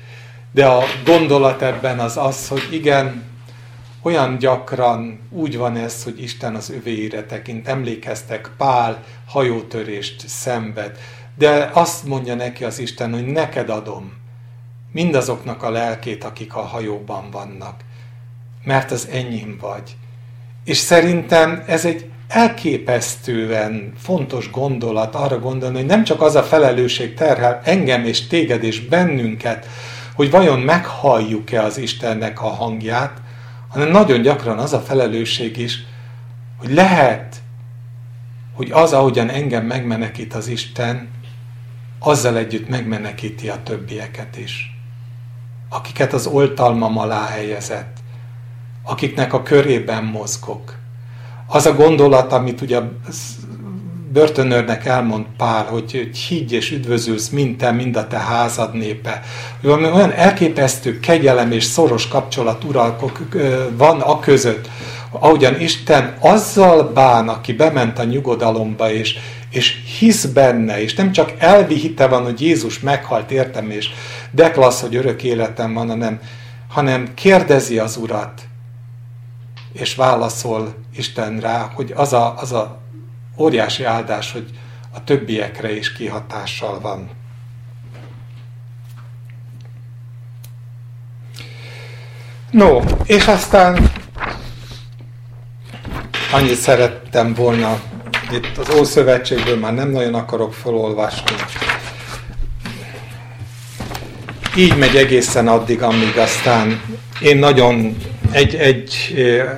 [0.52, 3.24] De a gondolat ebben az az, hogy igen,
[4.02, 7.68] olyan gyakran úgy van ez, hogy Isten az övéire tekint.
[7.68, 10.98] Emlékeztek, Pál hajótörést szenved,
[11.38, 14.24] de azt mondja neki az Isten, hogy neked adom
[14.96, 17.82] mindazoknak a lelkét, akik a hajóban vannak,
[18.64, 19.96] mert az enyém vagy.
[20.64, 27.14] És szerintem ez egy elképesztően fontos gondolat arra gondolni, hogy nem csak az a felelősség
[27.14, 29.68] terhel engem és téged és bennünket,
[30.14, 33.22] hogy vajon meghalljuk-e az Istennek a hangját,
[33.70, 35.84] hanem nagyon gyakran az a felelősség is,
[36.58, 37.36] hogy lehet,
[38.54, 41.10] hogy az, ahogyan engem megmenekít az Isten,
[42.00, 44.75] azzal együtt megmenekíti a többieket is.
[45.76, 47.98] Akiket az oltalmam alá helyezett,
[48.84, 50.74] akiknek a körében mozgok,
[51.48, 52.80] az a gondolat, amit ugye
[54.12, 59.22] börtönőrnek elmond Pál, hogy, hogy higgy és üdvözülsz mind te, mind a te házad népe.
[59.64, 63.20] Olyan elképesztő kegyelem és szoros kapcsolat uralkok
[63.78, 64.70] van a között,
[65.20, 69.18] ahogyan Isten azzal bán, aki bement a nyugodalomba, és,
[69.50, 73.90] és hisz benne, és nem csak elvi van, hogy Jézus meghalt értem, és
[74.36, 76.20] deklasz, hogy örök életem van, hanem,
[76.68, 78.42] hanem kérdezi az Urat,
[79.74, 82.80] és válaszol Isten rá, hogy az a, az a
[83.38, 84.50] óriási áldás, hogy
[84.94, 87.10] a többiekre is kihatással van.
[92.52, 93.92] No, és aztán
[96.32, 97.80] annyit szerettem volna,
[98.32, 101.36] itt az Ószövetségből már nem nagyon akarok felolvasni.
[104.58, 106.82] Így megy egészen addig, amíg aztán
[107.22, 107.98] én nagyon
[108.32, 108.94] egy, egy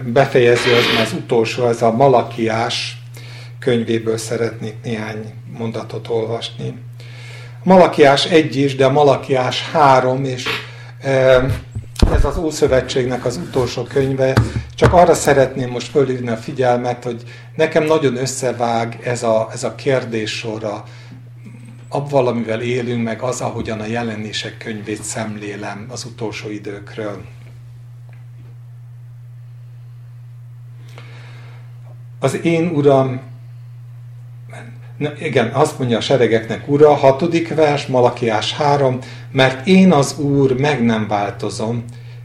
[0.06, 3.02] befejező, az az utolsó, ez a Malakiás
[3.60, 6.74] könyvéből szeretnék néhány mondatot olvasni.
[7.64, 10.45] Malakiás egy is, de a Malakiás három, és
[12.14, 14.34] ez az Ószövetségnek az utolsó könyve.
[14.76, 17.24] Csak arra szeretném most fölhívni a figyelmet, hogy
[17.56, 20.84] nekem nagyon összevág ez a, ez a kérdéssora,
[21.98, 27.22] abban, amivel élünk, meg az, ahogyan a jelenések könyvét szemlélem az utolsó időkről.
[32.20, 33.22] Az én uram,
[34.98, 39.00] na igen, azt mondja a seregeknek ura, hatodik vers, Malakiás 3,
[39.32, 41.84] mert én az Úr meg nem változom,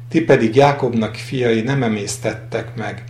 [0.09, 3.05] ti pedig Jákobnak fiai nem emésztettek meg.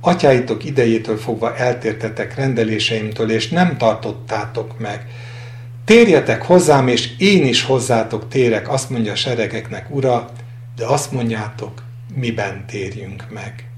[0.00, 5.06] Atyáitok idejétől fogva eltértetek rendeléseimtől, és nem tartottátok meg.
[5.88, 10.30] Térjetek hozzám, és én is hozzátok térek, azt mondja a seregeknek, ura,
[10.76, 11.82] de azt mondjátok,
[12.14, 13.70] miben térjünk meg.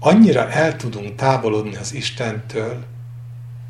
[0.00, 2.84] Annyira el tudunk távolodni az Istentől,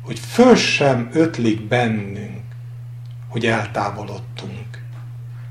[0.01, 2.41] hogy föl sem ötlik bennünk,
[3.27, 4.81] hogy eltávolodtunk.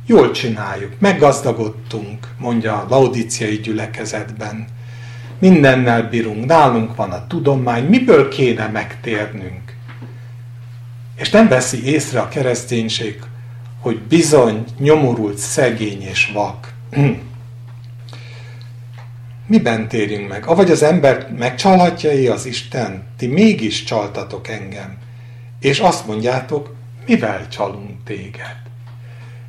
[0.06, 4.64] Jól csináljuk, meggazdagodtunk, mondja a laudiciai gyülekezetben.
[5.38, 9.65] Mindennel bírunk, nálunk van a tudomány, miből kéne megtérnünk?
[11.16, 13.20] És nem veszi észre a kereszténység,
[13.80, 16.72] hogy bizony nyomorult, szegény és vak.
[19.46, 20.46] Miben térjünk meg?
[20.46, 23.02] Avagy az ember megcsalhatja az Isten?
[23.16, 24.98] Ti mégis csaltatok engem.
[25.60, 26.74] És azt mondjátok,
[27.06, 28.56] mivel csalunk téged?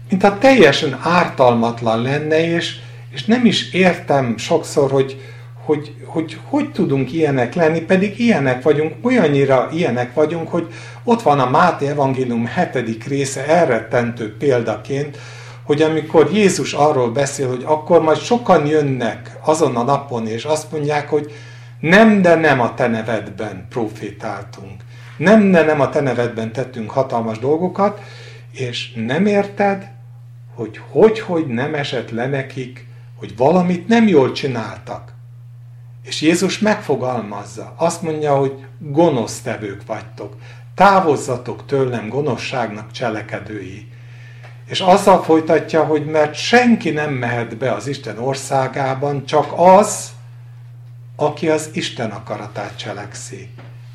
[0.09, 2.75] Mintha teljesen ártalmatlan lenne, és,
[3.09, 5.21] és nem is értem sokszor, hogy,
[5.65, 10.67] hogy, hogy hogy tudunk ilyenek lenni, pedig ilyenek vagyunk, olyannyira ilyenek vagyunk, hogy
[11.03, 15.17] ott van a Máté Evangélium hetedik része elrettentő példaként,
[15.63, 20.71] hogy amikor Jézus arról beszél, hogy akkor majd sokan jönnek azon a napon, és azt
[20.71, 21.31] mondják, hogy
[21.79, 24.81] nem, de nem a te nevedben profétáltunk.
[25.17, 28.01] Nem, de nem a te nevedben tettünk hatalmas dolgokat,
[28.51, 29.87] és nem érted,
[30.55, 32.85] hogy hogy, hogy nem esett le nekik,
[33.15, 35.13] hogy valamit nem jól csináltak.
[36.07, 40.35] És Jézus megfogalmazza, azt mondja, hogy gonosztevők vagytok,
[40.75, 43.91] távozzatok tőlem gonoszságnak cselekedői.
[44.65, 50.11] És azzal folytatja, hogy mert senki nem mehet be az Isten országában, csak az,
[51.15, 53.49] aki az Isten akaratát cselekszi.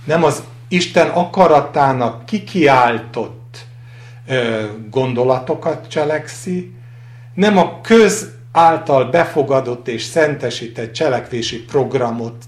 [0.05, 3.67] Nem az Isten akaratának kikiáltott
[4.27, 6.75] ö, gondolatokat cselekszi,
[7.35, 12.45] nem a köz által befogadott és szentesített cselekvési programot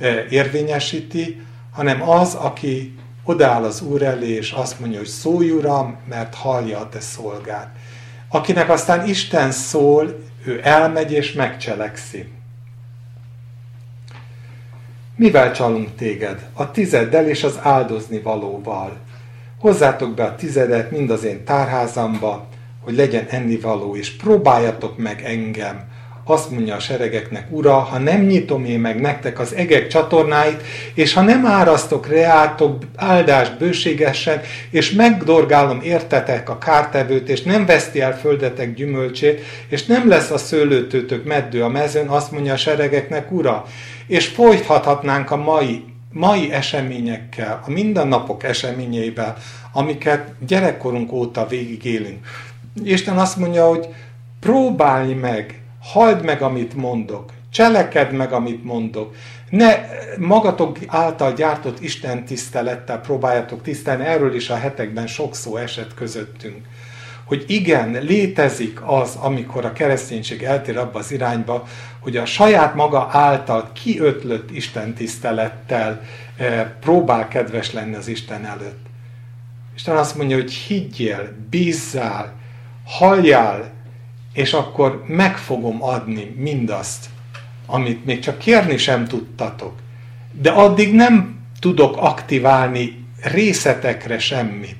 [0.00, 1.40] ö, érvényesíti,
[1.72, 2.94] hanem az, aki
[3.24, 7.68] odáll az Úr elé, és azt mondja, hogy szólj Uram, mert hallja a te szolgád.
[8.28, 12.28] Akinek aztán Isten szól, ő elmegy és megcselekszi.
[15.16, 16.48] Mivel csalunk téged?
[16.52, 18.96] A tizeddel és az áldozni valóval.
[19.60, 22.48] Hozzátok be a tizedet mind az én tárházamba,
[22.86, 25.84] hogy legyen ennivaló, és próbáljatok meg engem,
[26.24, 30.62] azt mondja a seregeknek, Ura, ha nem nyitom én meg nektek az egek csatornáit,
[30.94, 38.00] és ha nem árasztok reátok áldást bőségesen, és megdorgálom értetek a kártevőt, és nem veszti
[38.00, 43.32] el földetek gyümölcsét, és nem lesz a szőlőtőtök meddő a mezőn, azt mondja a seregeknek,
[43.32, 43.64] Ura,
[44.06, 49.36] és folytathatnánk a mai, mai eseményekkel, a mindennapok eseményeivel,
[49.72, 52.26] amiket gyerekkorunk óta végigélünk.
[52.84, 53.88] Isten azt mondja, hogy
[54.40, 59.14] próbálj meg halld meg, amit mondok, cselekedd meg, amit mondok.
[59.50, 59.74] Ne
[60.18, 66.66] magatok által gyártott Isten tisztelettel próbáljatok tisztelni, erről is a hetekben sok szó esett közöttünk.
[67.24, 71.66] Hogy igen, létezik az, amikor a kereszténység eltér abba az irányba,
[72.00, 76.02] hogy a saját maga által kiötlött Isten tisztelettel
[76.36, 78.86] eh, próbál kedves lenni az Isten előtt.
[79.74, 82.34] Isten azt mondja, hogy higgyél, bízzál,
[82.86, 83.72] halljál,
[84.32, 87.06] és akkor meg fogom adni mindazt,
[87.66, 89.72] amit még csak kérni sem tudtatok.
[90.32, 94.76] De addig nem tudok aktiválni részletekre semmit,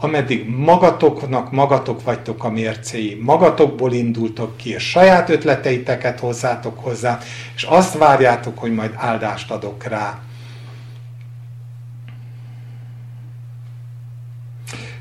[0.00, 7.18] ameddig magatoknak magatok vagytok a mércéi, magatokból indultok ki, és saját ötleteiteket hozzátok hozzá,
[7.54, 10.18] és azt várjátok, hogy majd áldást adok rá.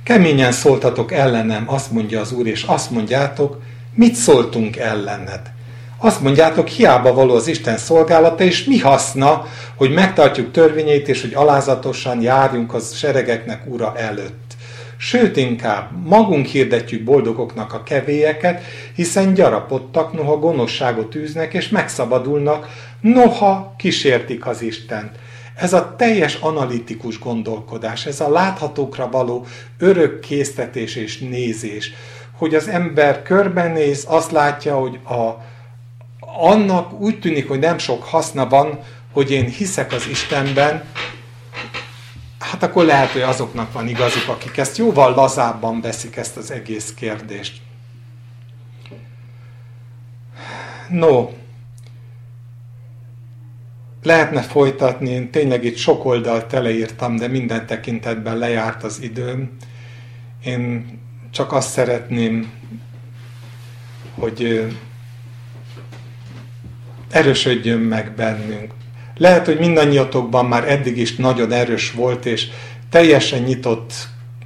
[0.06, 3.62] Keményen szóltatok ellenem, azt mondja az Úr, és azt mondjátok,
[3.94, 5.42] Mit szóltunk ellened?
[5.98, 9.46] Azt mondjátok, hiába való az Isten szolgálata, és mi haszna,
[9.76, 14.56] hogy megtartjuk törvényeit, és hogy alázatosan járjunk az seregeknek ura előtt.
[14.98, 18.64] Sőt, inkább magunk hirdetjük boldogoknak a kevélyeket,
[18.96, 22.68] hiszen gyarapodtak, noha gonoszságot űznek, és megszabadulnak,
[23.02, 25.12] noha kísértik az Istent.
[25.56, 29.46] Ez a teljes analitikus gondolkodás, ez a láthatókra való
[29.78, 31.92] örök késztetés és nézés,
[32.38, 35.44] hogy az ember körbenéz, azt látja, hogy a,
[36.20, 38.80] annak úgy tűnik, hogy nem sok haszna van,
[39.12, 40.84] hogy én hiszek az Istenben,
[42.40, 46.94] hát akkor lehet, hogy azoknak van igazuk, akik ezt jóval lazábban veszik ezt az egész
[46.94, 47.62] kérdést.
[50.90, 51.30] No,
[54.06, 59.58] lehetne folytatni, én tényleg itt sok oldalt teleírtam, de minden tekintetben lejárt az időm.
[60.44, 60.86] Én
[61.32, 62.52] csak azt szeretném,
[64.20, 64.66] hogy
[67.10, 68.74] erősödjön meg bennünk.
[69.18, 72.48] Lehet, hogy mindannyiatokban már eddig is nagyon erős volt, és
[72.90, 73.94] teljesen nyitott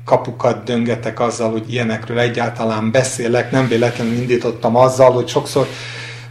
[0.05, 3.51] kapukat döngetek azzal, hogy ilyenekről egyáltalán beszélek.
[3.51, 5.68] Nem véletlenül indítottam azzal, hogy sokszor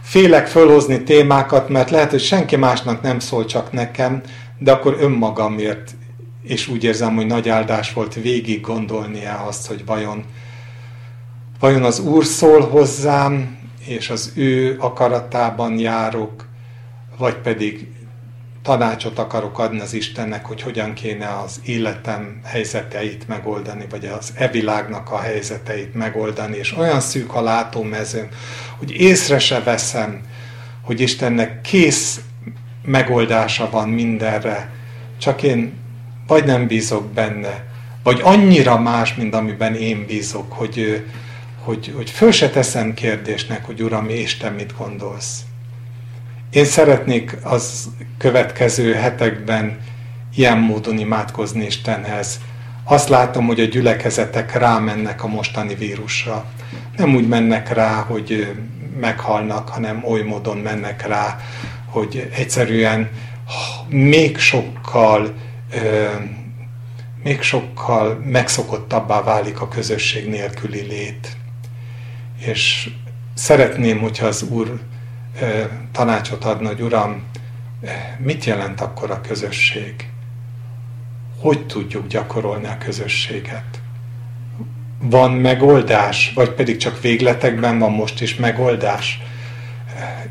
[0.09, 4.21] félek fölhozni témákat, mert lehet, hogy senki másnak nem szól, csak nekem,
[4.57, 5.95] de akkor önmagamért,
[6.43, 10.23] és úgy érzem, hogy nagy áldás volt végig gondolni -e azt, hogy vajon,
[11.59, 16.45] vajon az Úr szól hozzám, és az ő akaratában járok,
[17.17, 17.87] vagy pedig
[18.69, 25.11] tanácsot akarok adni az Istennek, hogy hogyan kéne az életem helyzeteit megoldani, vagy az evilágnak
[25.11, 28.27] a helyzeteit megoldani, és olyan szűk a látómezőm,
[28.77, 30.21] hogy észre se veszem,
[30.81, 32.19] hogy Istennek kész
[32.85, 34.69] megoldása van mindenre,
[35.17, 35.73] csak én
[36.27, 37.63] vagy nem bízok benne,
[38.03, 41.05] vagy annyira más, mint amiben én bízok, hogy,
[41.63, 45.39] hogy, hogy föl se teszem kérdésnek, hogy Uram, Isten mit gondolsz.
[46.51, 49.79] Én szeretnék az következő hetekben
[50.35, 52.39] ilyen módon imádkozni Istenhez.
[52.83, 56.45] Azt látom, hogy a gyülekezetek rámennek a mostani vírusra.
[56.97, 58.55] Nem úgy mennek rá, hogy
[58.99, 61.39] meghalnak, hanem oly módon mennek rá,
[61.85, 63.09] hogy egyszerűen
[63.87, 65.33] még sokkal
[67.23, 71.37] még sokkal megszokottabbá válik a közösség nélküli lét.
[72.45, 72.89] És
[73.33, 74.79] szeretném, hogyha az Úr
[75.91, 77.23] tanácsot adna, hogy Uram,
[78.17, 79.93] mit jelent akkor a közösség?
[81.39, 83.81] Hogy tudjuk gyakorolni a közösséget?
[85.01, 89.21] Van megoldás, vagy pedig csak végletekben van most is megoldás?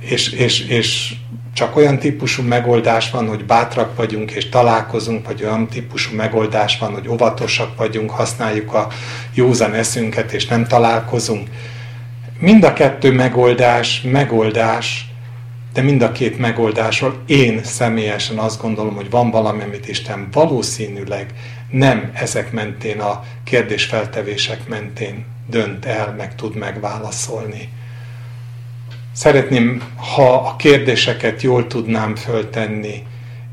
[0.01, 1.15] És, és, és
[1.59, 6.93] csak olyan típusú megoldás van, hogy bátrak vagyunk és találkozunk, vagy olyan típusú megoldás van,
[6.93, 8.89] hogy óvatosak vagyunk, használjuk a
[9.35, 11.49] józan eszünket és nem találkozunk.
[12.41, 15.07] Mind a kettő megoldás, megoldás,
[15.73, 21.35] de mind a két megoldásról én személyesen azt gondolom, hogy van valami, amit Isten valószínűleg
[21.71, 27.69] nem ezek mentén, a kérdésfeltevések mentén dönt el, meg tud megválaszolni.
[29.13, 29.83] Szeretném,
[30.15, 33.03] ha a kérdéseket jól tudnám föltenni,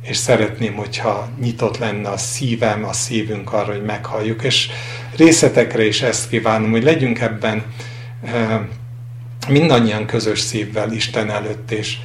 [0.01, 4.69] és szeretném, hogyha nyitott lenne a szívem, a szívünk arra, hogy meghalljuk, és
[5.17, 7.63] részletekre is ezt kívánom, hogy legyünk ebben
[9.47, 11.97] mindannyian közös szívvel Isten előtt, és,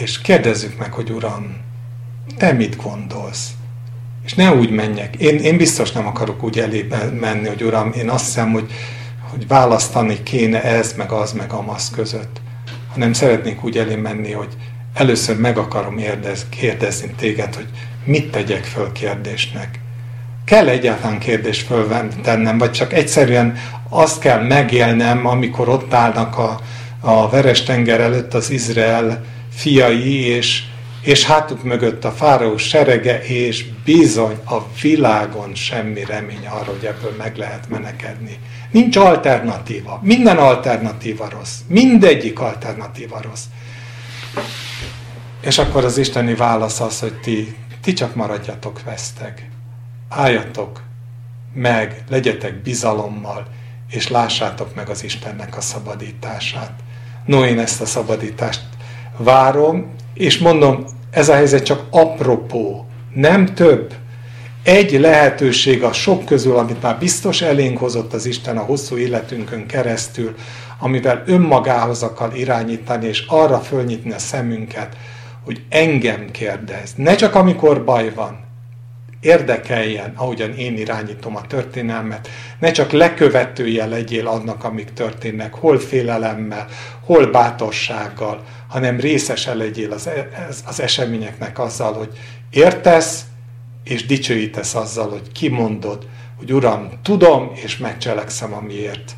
[0.00, 1.56] és kérdezzük meg, hogy Uram,
[2.36, 3.50] te mit gondolsz?
[4.24, 5.16] És ne úgy menjek.
[5.16, 8.72] Én, én biztos nem akarok úgy elébe menni, hogy Uram, én azt hiszem, hogy,
[9.20, 12.40] hogy választani kéne ez, meg az, meg amaz között.
[12.92, 14.56] Hanem szeretnék úgy elé menni, hogy
[14.94, 17.68] először meg akarom érdez, kérdezni téged, hogy
[18.04, 19.80] mit tegyek föl kérdésnek
[20.46, 23.56] kell egyáltalán kérdést föltennem, vagy csak egyszerűen
[23.88, 26.60] azt kell megélnem, amikor ott állnak a,
[27.00, 30.62] a veres tenger előtt az Izrael fiai, és,
[31.02, 37.14] és hátuk mögött a fáraó serege, és bizony a világon semmi remény arra, hogy ebből
[37.18, 38.38] meg lehet menekedni.
[38.70, 40.00] Nincs alternatíva.
[40.02, 41.58] Minden alternatíva rossz.
[41.68, 43.44] Mindegyik alternatíva rossz.
[45.40, 49.50] És akkor az isteni válasz az, hogy ti, ti csak maradjatok veszteg
[50.16, 50.82] álljatok
[51.54, 53.46] meg, legyetek bizalommal,
[53.90, 56.72] és lássátok meg az Istennek a szabadítását.
[57.26, 58.62] No, én ezt a szabadítást
[59.16, 63.94] várom, és mondom, ez a helyzet csak apropó, nem több.
[64.62, 69.66] Egy lehetőség a sok közül, amit már biztos elénk hozott az Isten a hosszú életünkön
[69.66, 70.34] keresztül,
[70.78, 74.96] amivel önmagához akar irányítani, és arra fölnyitni a szemünket,
[75.44, 76.92] hogy engem kérdez.
[76.96, 78.45] Ne csak amikor baj van,
[79.20, 82.28] érdekeljen, ahogyan én irányítom a történelmet,
[82.58, 86.66] ne csak lekövetője legyél annak, amik történnek, hol félelemmel,
[87.04, 90.28] hol bátorsággal, hanem részese legyél az, e,
[90.66, 92.18] az eseményeknek azzal, hogy
[92.50, 93.24] értesz,
[93.84, 96.06] és dicsőítesz azzal, hogy kimondod,
[96.38, 99.12] hogy Uram, tudom, és megcselekszem, amiért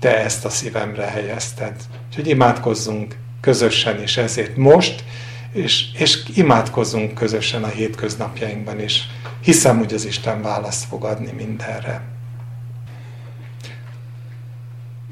[0.00, 1.72] Te ezt a szívemre helyezted.
[2.08, 5.04] Úgyhogy imádkozzunk közösen, és ezért most,
[5.52, 9.02] és, és imádkozzunk közösen a hétköznapjainkban, és
[9.40, 12.02] hiszem, hogy az Isten választ fog adni mindenre.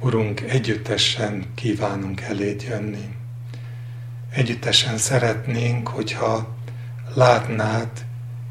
[0.01, 3.17] Urunk, együttesen kívánunk eléd jönni.
[4.31, 6.57] Együttesen szeretnénk, hogyha
[7.15, 7.89] látnád,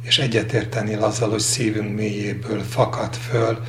[0.01, 3.64] és egyetértenél azzal, hogy szívünk mélyéből fakad föl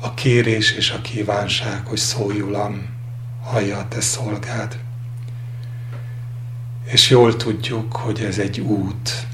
[0.00, 2.88] a kérés és a kívánság, hogy szólj, Uram,
[3.42, 4.78] hallja a te szolgád.
[6.90, 9.26] És jól tudjuk, hogy ez egy út,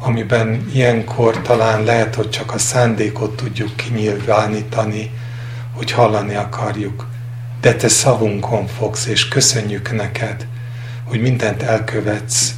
[0.00, 5.10] amiben ilyenkor talán lehet, hogy csak a szándékot tudjuk kinyilvánítani,
[5.72, 7.06] hogy hallani akarjuk,
[7.60, 10.46] de te szavunkon fogsz, és köszönjük neked,
[11.04, 12.54] hogy mindent elkövetsz,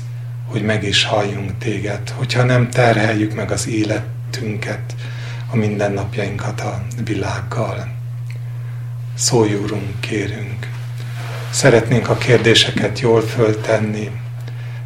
[0.47, 4.95] hogy meg is halljunk téged, hogyha nem terheljük meg az életünket,
[5.51, 7.89] a mindennapjainkat a világgal.
[9.15, 10.78] Szólj, Úrunk, kérünk!
[11.51, 14.11] Szeretnénk a kérdéseket jól föltenni,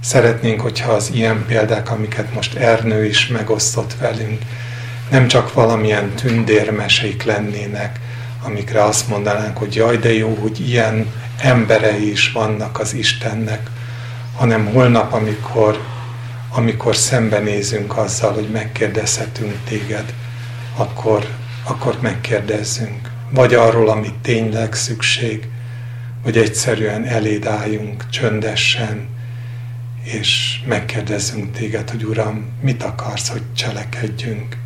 [0.04, 4.42] Szeretnénk, hogyha az ilyen példák, amiket most Ernő is megosztott velünk,
[5.10, 8.00] nem csak valamilyen tündérmesék lennének,
[8.44, 13.70] amikre azt mondanánk, hogy jaj, de jó, hogy ilyen emberei is vannak az Istennek,
[14.36, 15.80] hanem holnap, amikor,
[16.50, 20.14] amikor szembenézünk azzal, hogy megkérdezhetünk téged,
[20.76, 21.26] akkor,
[21.64, 23.10] akkor megkérdezzünk.
[23.30, 25.48] Vagy arról, amit tényleg szükség,
[26.22, 29.08] vagy egyszerűen eléd álljunk csöndesen,
[30.02, 34.56] és megkérdezzünk téged, hogy Uram, mit akarsz, hogy cselekedjünk?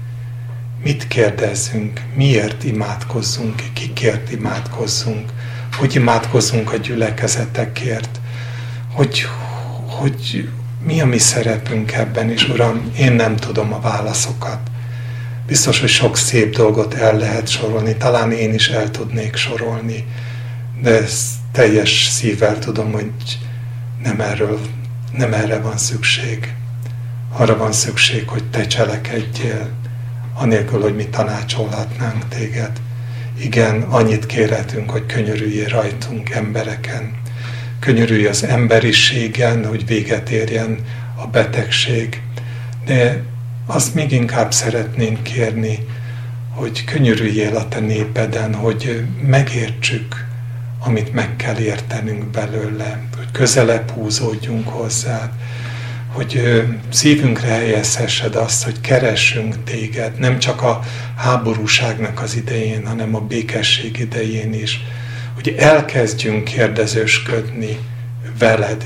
[0.83, 2.01] Mit kérdezzünk?
[2.15, 3.63] Miért imádkozzunk?
[3.73, 5.31] Kikért imádkozzunk?
[5.73, 8.21] Hogy imádkozzunk a gyülekezetekért?
[8.93, 9.27] Hogy,
[9.87, 10.49] hogy
[10.85, 14.59] mi a mi szerepünk ebben, és Uram, én nem tudom a válaszokat.
[15.47, 20.07] Biztos, hogy sok szép dolgot el lehet sorolni, talán én is el tudnék sorolni,
[20.83, 23.11] de ezt teljes szívvel tudom, hogy
[24.03, 24.61] nem erről
[25.17, 26.55] nem erre van szükség.
[27.33, 29.71] Arra van szükség, hogy te cselekedjél,
[30.35, 32.71] anélkül, hogy mi tanácsolhatnánk téged.
[33.39, 37.15] Igen, annyit kérhetünk, hogy könyörüljél rajtunk embereken.
[37.81, 40.79] Könyörülj az emberiségen, hogy véget érjen
[41.15, 42.23] a betegség.
[42.87, 43.23] De
[43.67, 45.79] azt még inkább szeretnénk kérni,
[46.51, 50.26] hogy könyörüljél a te népeden, hogy megértsük,
[50.81, 55.31] amit meg kell értenünk belőle, hogy közelebb húzódjunk hozzád,
[56.13, 60.81] hogy szívünkre helyezhessed azt, hogy keressünk téged, nem csak a
[61.17, 64.81] háborúságnak az idején, hanem a békesség idején is,
[65.35, 67.79] hogy elkezdjünk kérdezősködni
[68.39, 68.85] veled,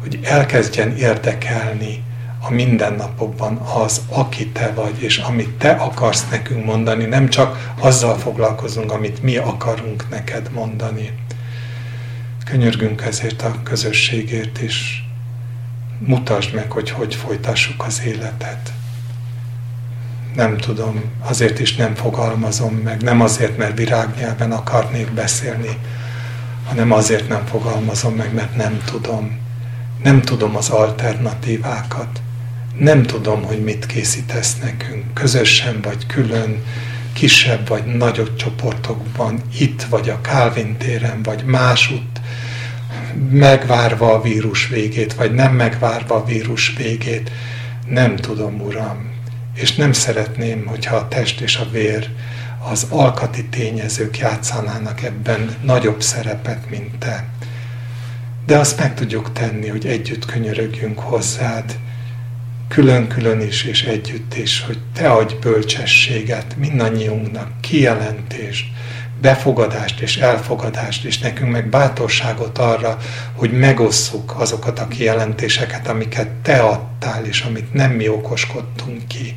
[0.00, 2.02] hogy elkezdjen érdekelni
[2.40, 8.18] a mindennapokban az, aki te vagy, és amit te akarsz nekünk mondani, nem csak azzal
[8.18, 11.10] foglalkozunk, amit mi akarunk neked mondani.
[12.50, 15.04] Könyörgünk ezért a közösségért is.
[15.98, 18.72] Mutasd meg, hogy hogy folytassuk az életet.
[20.34, 25.78] Nem tudom, azért is nem fogalmazom meg, nem azért, mert virágnyelven akarnék beszélni,
[26.66, 29.38] hanem azért nem fogalmazom meg, mert nem tudom.
[30.02, 32.20] Nem tudom az alternatívákat.
[32.78, 36.62] Nem tudom, hogy mit készítesz nekünk, közösen vagy külön,
[37.12, 42.17] kisebb vagy nagyobb csoportokban, itt vagy a Kálvin téren, vagy másutt,
[43.30, 47.30] megvárva a vírus végét, vagy nem megvárva a vírus végét,
[47.88, 49.10] nem tudom, Uram.
[49.54, 52.08] És nem szeretném, hogyha a test és a vér,
[52.70, 57.28] az alkati tényezők játszanának ebben nagyobb szerepet, mint Te.
[58.46, 61.76] De azt meg tudjuk tenni, hogy együtt könyörögjünk hozzád,
[62.68, 68.66] külön-külön is és együtt is, hogy Te adj bölcsességet mindannyiunknak, kijelentést,
[69.20, 72.98] befogadást és elfogadást, és nekünk meg bátorságot arra,
[73.32, 79.36] hogy megosszuk azokat a kijelentéseket, amiket Te adtál, és amit nem mi okoskodtunk ki.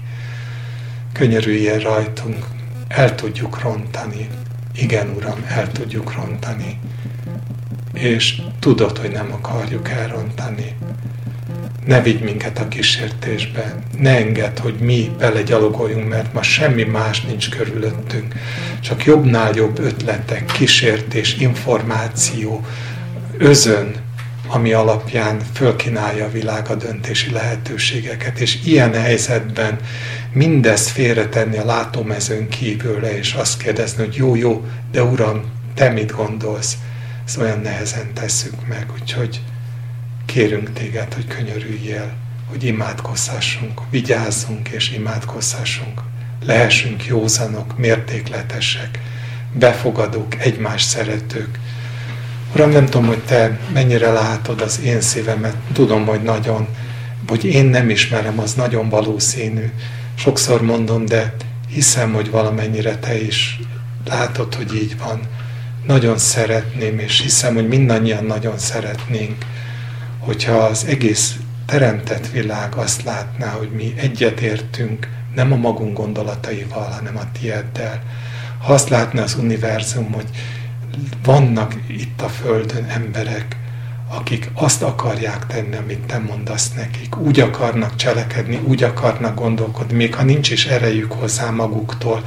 [1.13, 2.45] Könyörüljél rajtunk,
[2.87, 4.27] el tudjuk rontani.
[4.75, 6.79] Igen, Uram, el tudjuk rontani.
[7.93, 10.75] És tudod, hogy nem akarjuk elrontani
[11.85, 17.49] ne vigy minket a kísértésbe, ne engedd, hogy mi belegyalogoljunk, mert ma semmi más nincs
[17.49, 18.33] körülöttünk.
[18.81, 22.65] Csak jobbnál jobb ötletek, kísértés, információ,
[23.37, 23.95] özön,
[24.47, 28.39] ami alapján fölkínálja a világ a döntési lehetőségeket.
[28.39, 29.77] És ilyen helyzetben
[30.33, 35.41] mindezt félretenni a látómezőn kívülre, és azt kérdezni, hogy jó, jó, de Uram,
[35.73, 36.77] Te mit gondolsz?
[37.25, 39.41] Ezt olyan nehezen tesszük meg, úgyhogy
[40.33, 42.13] kérünk Téged, hogy könyörüljél,
[42.49, 46.01] hogy imádkozhassunk, vigyázzunk és imádkozhassunk.
[46.45, 48.99] Lehessünk józanok, mértékletesek,
[49.53, 51.59] befogadók, egymás szeretők,
[52.53, 55.55] Uram, nem tudom, hogy Te mennyire látod az én szívemet.
[55.73, 56.67] Tudom, hogy nagyon,
[57.27, 59.71] hogy én nem ismerem, az nagyon valószínű.
[60.15, 61.35] Sokszor mondom, de
[61.69, 63.59] hiszem, hogy valamennyire Te is
[64.05, 65.19] látod, hogy így van.
[65.85, 69.45] Nagyon szeretném, és hiszem, hogy mindannyian nagyon szeretnénk,
[70.21, 71.35] hogyha az egész
[71.65, 78.03] teremtett világ azt látná, hogy mi egyetértünk, nem a magunk gondolataival, hanem a tieddel.
[78.61, 80.27] Ha azt látná az univerzum, hogy
[81.23, 83.55] vannak itt a Földön emberek,
[84.09, 87.17] akik azt akarják tenni, amit te mondasz nekik.
[87.17, 92.23] Úgy akarnak cselekedni, úgy akarnak gondolkodni, még ha nincs is erejük hozzá maguktól,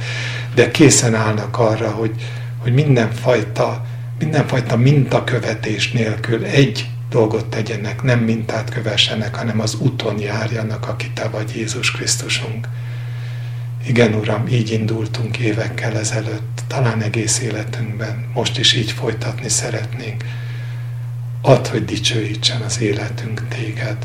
[0.55, 2.11] de készen állnak arra, hogy,
[2.57, 3.85] hogy mindenfajta,
[4.19, 11.27] mindenfajta mintakövetés nélkül egy dolgot tegyenek, nem mintát kövessenek, hanem az úton járjanak, aki te
[11.27, 12.67] vagy Jézus Krisztusunk.
[13.87, 20.23] Igen, Uram, így indultunk évekkel ezelőtt, talán egész életünkben, most is így folytatni szeretnénk.
[21.41, 23.97] Add, hogy dicsőítsen az életünk téged.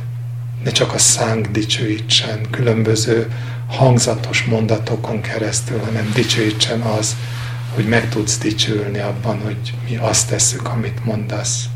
[0.65, 3.33] Ne csak a szánk dicsőítsen különböző
[3.69, 7.17] hangzatos mondatokon keresztül, hanem dicsőítsen az,
[7.75, 11.69] hogy meg tudsz dicsülni abban, hogy mi azt tesszük, amit mondasz.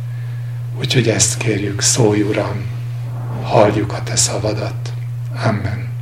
[0.78, 2.66] Úgyhogy ezt kérjük, szólj Uram,
[3.42, 4.92] halljuk a Te szavadat.
[5.44, 5.94] Amen.